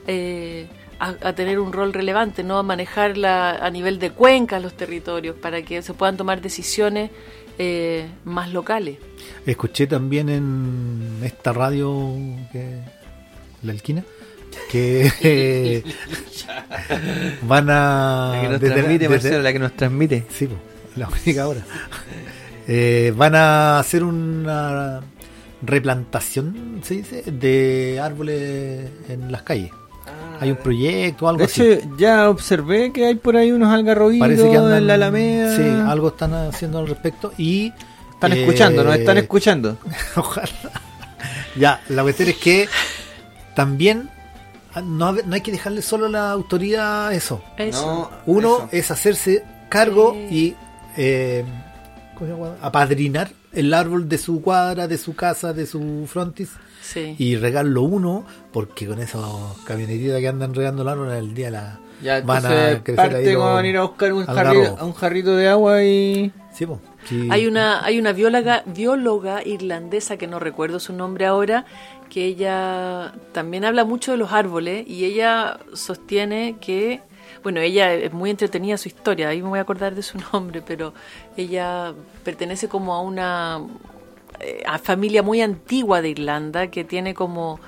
[0.08, 0.68] eh,
[1.00, 5.36] a, a tener un rol relevante, no a manejarla a nivel de cuencas los territorios,
[5.36, 7.12] para que se puedan tomar decisiones
[7.60, 8.98] eh, más locales.
[9.46, 12.14] Escuché también en esta radio,
[12.52, 12.80] que,
[13.64, 14.04] la Alquina,
[14.72, 15.84] que eh,
[17.44, 18.32] van a...
[18.36, 20.24] La que nos desde- transmite, desde- Marcelo, la que nos transmite.
[20.30, 20.56] Sí, po,
[20.96, 21.62] la única ahora.
[22.68, 25.02] Eh, van a hacer una
[25.62, 29.72] replantación, se dice, de árboles en las calles.
[30.40, 31.62] Hay un proyecto algo De así.
[31.64, 35.56] hecho, ya observé que hay por ahí unos algarrobitos Parece que andan en la Alameda.
[35.56, 37.74] Sí, algo están haciendo al respecto y
[38.14, 39.78] Están eh, escuchando, nos están escuchando.
[40.16, 40.48] Ojalá.
[41.56, 42.68] Ya, la cuestión es que
[43.56, 44.10] también
[44.84, 47.42] no, no hay que dejarle solo a la autoridad eso.
[47.58, 48.12] Eso.
[48.26, 48.70] Uno eso.
[48.72, 50.36] es hacerse cargo Sí.
[50.36, 50.56] y
[50.98, 51.44] eh,
[52.62, 56.50] apadrinar el árbol de su cuadra, de su casa, de su frontis
[56.88, 57.16] Sí.
[57.18, 61.80] y regarlo uno, porque con esos camionetitas que andan regando el árbol el día la
[62.02, 65.36] Ya, van a crecer parte ahí los con ir a buscar un jarrito, un jarrito
[65.36, 66.32] de agua y...
[66.54, 66.66] Sí,
[67.06, 67.28] sí.
[67.30, 71.66] Hay una, hay una bióloga, bióloga irlandesa que no recuerdo su nombre ahora,
[72.10, 77.02] que ella también habla mucho de los árboles y ella sostiene que,
[77.44, 80.64] bueno, ella es muy entretenida su historia, ahí me voy a acordar de su nombre,
[80.66, 80.94] pero
[81.36, 83.60] ella pertenece como a una
[84.40, 87.60] eh, a familia muy antigua de Irlanda que tiene como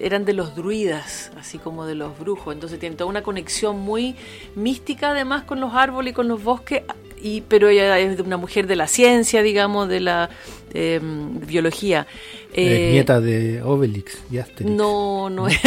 [0.00, 4.14] eran de los druidas, así como de los brujos, entonces tiene toda una conexión muy
[4.54, 6.82] mística además con los árboles y con los bosques,
[7.20, 10.30] y, pero ella es una mujer de la ciencia, digamos, de la
[10.72, 12.06] eh, biología.
[12.52, 14.70] Es Eh, nieta de Obelix y Asterix.
[14.70, 15.58] no, no es.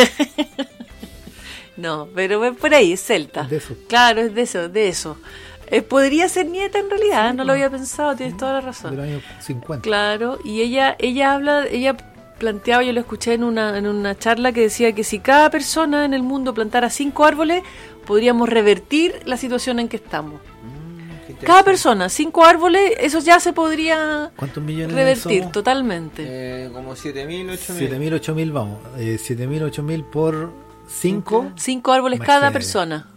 [1.78, 3.44] no, pero es por ahí, es celta.
[3.44, 3.76] De eso.
[3.88, 5.18] Claro, es de eso, de eso.
[5.72, 8.92] Eh, podría ser nieta en realidad, no lo había pensado, tienes toda la razón.
[8.92, 9.82] de los años 50.
[9.82, 11.96] Claro, y ella, ella habla, ella
[12.38, 16.04] planteaba, yo lo escuché en una, en una charla que decía que si cada persona
[16.04, 17.64] en el mundo plantara cinco árboles,
[18.06, 20.42] podríamos revertir la situación en que estamos.
[21.46, 25.52] Cada persona, cinco árboles, eso ya se podría ¿Cuántos millones revertir somos?
[25.54, 26.24] totalmente.
[26.28, 27.58] Eh, como 7.000, 8.000.
[27.58, 28.80] 7000, 8000, vamos.
[28.98, 30.52] Eh, 7000, 8000 por
[30.88, 31.54] 5.
[31.56, 33.08] Cinco árboles Más cada persona.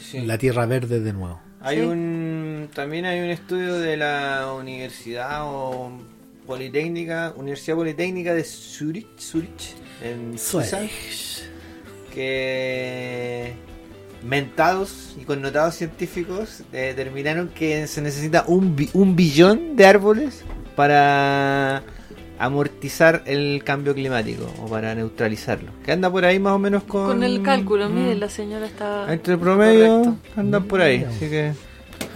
[0.00, 0.20] Sí.
[0.22, 1.40] La tierra verde de nuevo.
[1.62, 1.82] Hay Sí.
[1.82, 5.92] un también hay un estudio de la Universidad o
[6.46, 10.80] Politécnica, Universidad Politécnica de Zurich, Zurich en Suiza,
[12.14, 13.52] que
[14.22, 20.42] mentados y connotados científicos eh, determinaron que se necesita un, bi- un billón de árboles
[20.76, 21.82] para
[22.40, 25.70] amortizar el cambio climático o para neutralizarlo.
[25.84, 27.06] Que anda por ahí más o menos con...
[27.06, 27.94] Con el cálculo, Mm.
[27.94, 29.12] mire, la señora está...
[29.12, 31.52] Entre promedio andan por ahí, así que...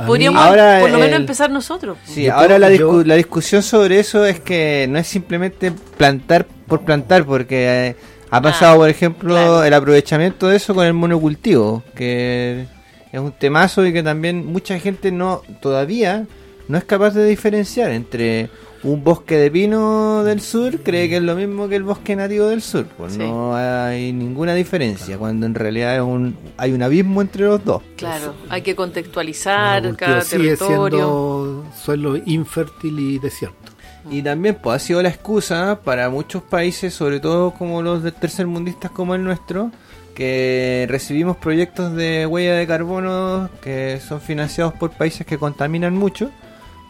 [0.07, 1.99] Podríamos Ahora por lo menos el- empezar nosotros.
[2.05, 5.72] Sí, Yo ahora la, yo- discu- la discusión sobre eso es que no es simplemente
[5.99, 7.97] plantar por plantar, porque eh,
[8.31, 9.62] ha pasado, Ah, por ejemplo, claro.
[9.62, 12.64] el aprovechamiento de eso con el monocultivo, que
[13.12, 16.27] es un temazo y que también mucha gente no todavía
[16.66, 18.49] no es capaz de diferenciar entre
[18.85, 22.47] un bosque de pino del sur, cree que es lo mismo que el bosque nativo
[22.47, 22.85] del sur.
[22.97, 23.18] Pues Sí.
[23.18, 27.82] no hay ninguna diferencia, cuando en realidad es un, hay un abismo entre los dos.
[27.97, 30.99] Claro, hay que contextualizar cada sigue territorio.
[30.99, 33.72] siendo suelo infértil y desierto.
[34.11, 38.12] Y también pues, ha sido la excusa para muchos países, sobre todo como los de
[38.12, 39.70] tercermundistas como el nuestro,
[40.14, 46.30] que recibimos proyectos de huella de carbono que son financiados por países que contaminan mucho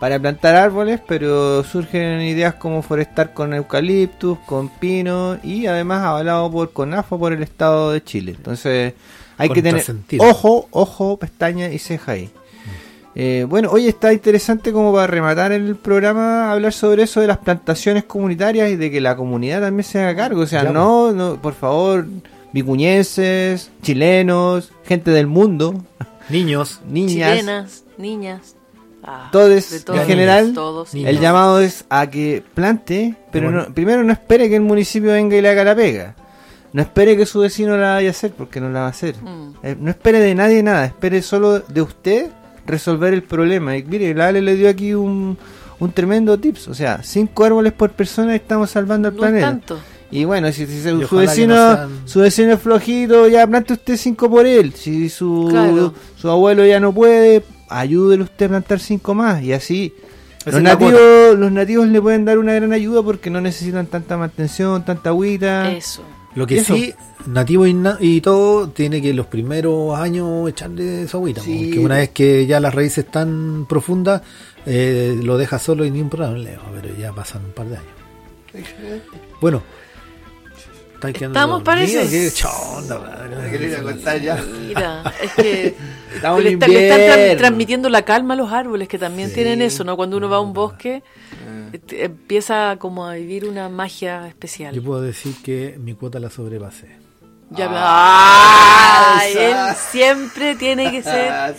[0.05, 6.53] para plantar árboles, pero surgen ideas como forestar con eucaliptus, con pino y además avalado
[6.53, 8.35] por CONAFO por el Estado de Chile.
[8.37, 8.93] Entonces
[9.39, 9.83] hay que tener
[10.19, 12.29] ojo, ojo, pestaña y ceja ahí.
[13.15, 17.39] Eh, bueno, hoy está interesante como para rematar el programa hablar sobre eso de las
[17.39, 20.43] plantaciones comunitarias y de que la comunidad también se haga cargo.
[20.43, 22.05] O sea, Ya, no, no, por favor,
[22.53, 25.83] vicuñenses, chilenos, gente del mundo,
[26.29, 27.39] Niños, niñas.
[27.39, 28.57] Chilenas, niñas.
[29.05, 31.11] Ah, Todos, de en general, todos, niños.
[31.11, 33.69] El llamado es a que plante, pero Bueno.
[33.69, 36.15] no, primero no espere que el municipio venga y le haga la pega.
[36.73, 39.15] No espere que su vecino la vaya a hacer, porque no la va a hacer.
[39.23, 39.53] Mm.
[39.63, 42.27] Eh, no espere de nadie nada, espere solo de usted
[42.67, 43.77] resolver el problema.
[43.77, 45.39] Y mire, la Ale le dio aquí un,
[45.79, 46.67] un tremendo tips.
[46.69, 49.47] O sea, cinco árboles por persona y estamos salvando el No planeta.
[49.47, 49.79] tanto.
[50.11, 53.73] Y bueno, si, si su, Y vecino no sean- su vecino es flojito, ya plante
[53.75, 54.73] usted cinco por él.
[54.75, 55.95] Si su, Claro.
[56.17, 57.43] su abuelo ya no puede,
[57.79, 59.43] ayúdele usted a plantar cinco más.
[59.43, 59.93] Y así
[60.47, 64.85] Los nativos, los nativos le pueden dar una gran ayuda porque no necesitan tanta mantención,
[64.85, 65.71] tanta agüita.
[65.73, 66.03] Eso.
[66.35, 66.75] Lo que Eso.
[66.75, 66.93] sí,
[67.27, 71.41] nativo y, na- y todo, tiene que los primeros años echarle su agüita.
[71.41, 71.67] Sí.
[71.67, 74.21] Porque una vez que ya las raíces están profundas,
[74.67, 76.63] eh, lo deja solo y ni un problema.
[76.83, 78.69] Pero ya pasan un par de años.
[79.41, 79.63] Bueno.
[81.09, 82.09] ¿Estáis quedando Estamos, parece.
[82.09, 83.01] Qué chonda.
[84.67, 85.75] Mira, es que
[86.15, 89.35] Estamos le, está- le están tra- transmitiendo la calma a los árboles, que también Sí.
[89.37, 89.97] tienen eso, ¿no?
[89.97, 91.03] Cuando uno va a un bosque,
[91.33, 91.71] Ah.
[91.73, 94.75] eh, te- empieza como a vivir una magia especial.
[94.75, 97.04] Yo puedo decir que mi cuota la sobrepasé.
[97.57, 99.55] Ya me- Ah, él
[99.91, 101.31] siempre tiene que ser.
[101.31, 101.53] Ah.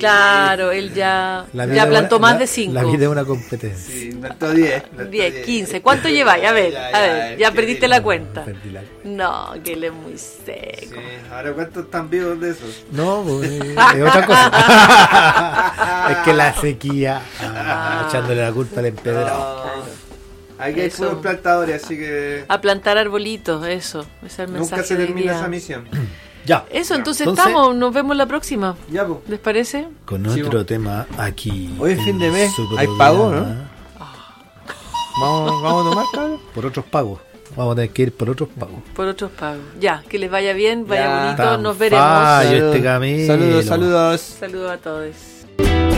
[0.00, 2.72] Claro, él ya, La ya vida plantó es una- más la- de 5.
[2.74, 3.94] La vida es una competencia.
[3.94, 4.82] Sí, plantó 10.
[4.94, 5.80] plantó 10, 15.
[5.82, 6.44] ¿Cuánto lleváis?
[6.44, 8.44] A ver, a ver, ya perdiste la cuenta.
[8.44, 8.98] Perdí la cuenta.
[9.08, 11.00] No, que él es muy Sí, seco.
[11.32, 12.84] ahora cuántos están vivos de esos.
[12.90, 13.50] No, pues,
[13.94, 16.08] es otra cosa.
[16.10, 19.64] es que la sequía, ah, echándole la culpa al empedrado.
[19.66, 20.07] No.
[20.58, 21.04] Aquí hay Eso.
[21.06, 24.00] puros plantadores, así que A plantar arbolitos, eso.
[24.22, 25.36] Ese es el mensaje nunca se termina día.
[25.38, 25.88] esa misión.
[26.46, 28.74] Ya, Eso, entonces, Entonces- estamos, nos vemos la próxima.
[28.90, 29.18] Ya, pues.
[29.28, 29.86] ¿Les parece?
[30.06, 31.74] con Sí, otro tema aquí.
[31.78, 33.46] Hoy es fin de mes, hay pago, ¿no?
[35.20, 36.40] Vamos, vamos a tomar, cabrón.
[36.54, 37.20] Por otros pagos.
[37.54, 38.80] Vamos a tener que ir por otros pagos.
[38.94, 39.60] Por otros pagos.
[39.78, 41.24] Ya, que les vaya bien, vaya Ya.
[41.24, 42.06] bonito, Tan nos veremos.
[42.06, 42.74] Saludos.
[42.74, 43.26] este camino.
[43.26, 44.20] Saludos, saludos.
[44.20, 45.97] Saludos a todos.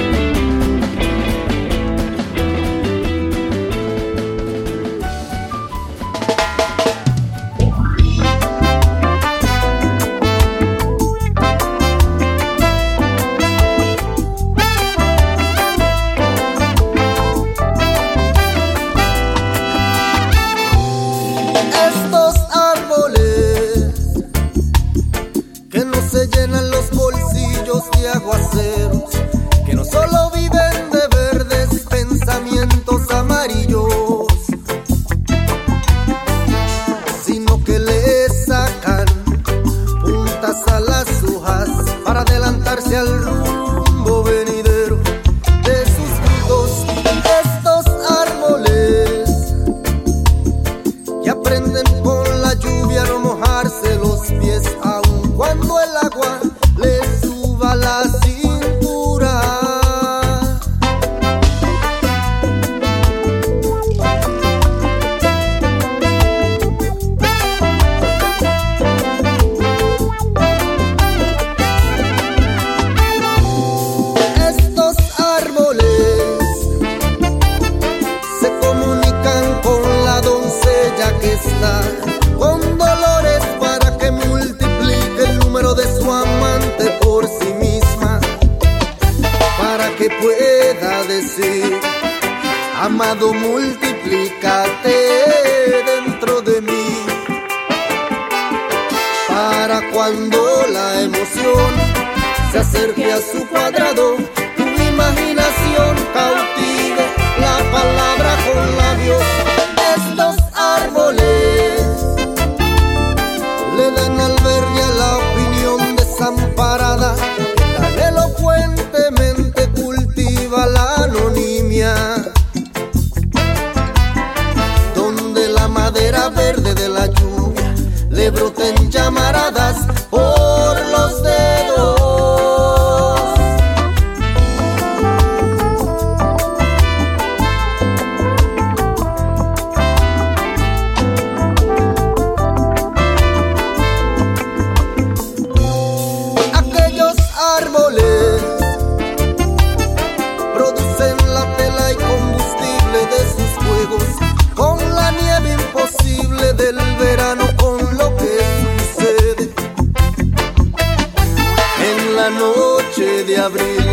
[162.21, 163.87] La noche de abril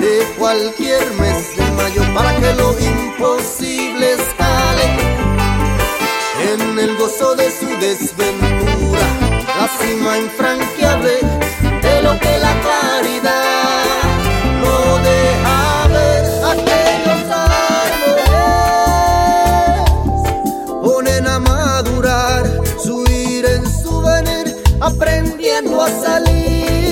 [0.00, 4.86] de cualquier mes de mayo para que lo imposible escale
[6.52, 9.06] en el gozo de su desventura,
[9.58, 11.14] la cima infranqueable
[11.86, 13.84] de lo que la caridad
[14.62, 14.76] no
[15.10, 15.60] deja
[15.94, 16.24] ver.
[16.54, 17.22] Aquellos
[17.86, 18.32] árboles
[20.82, 22.42] ponen a madurar
[22.84, 26.91] su ir en su venir, aprendiendo a salir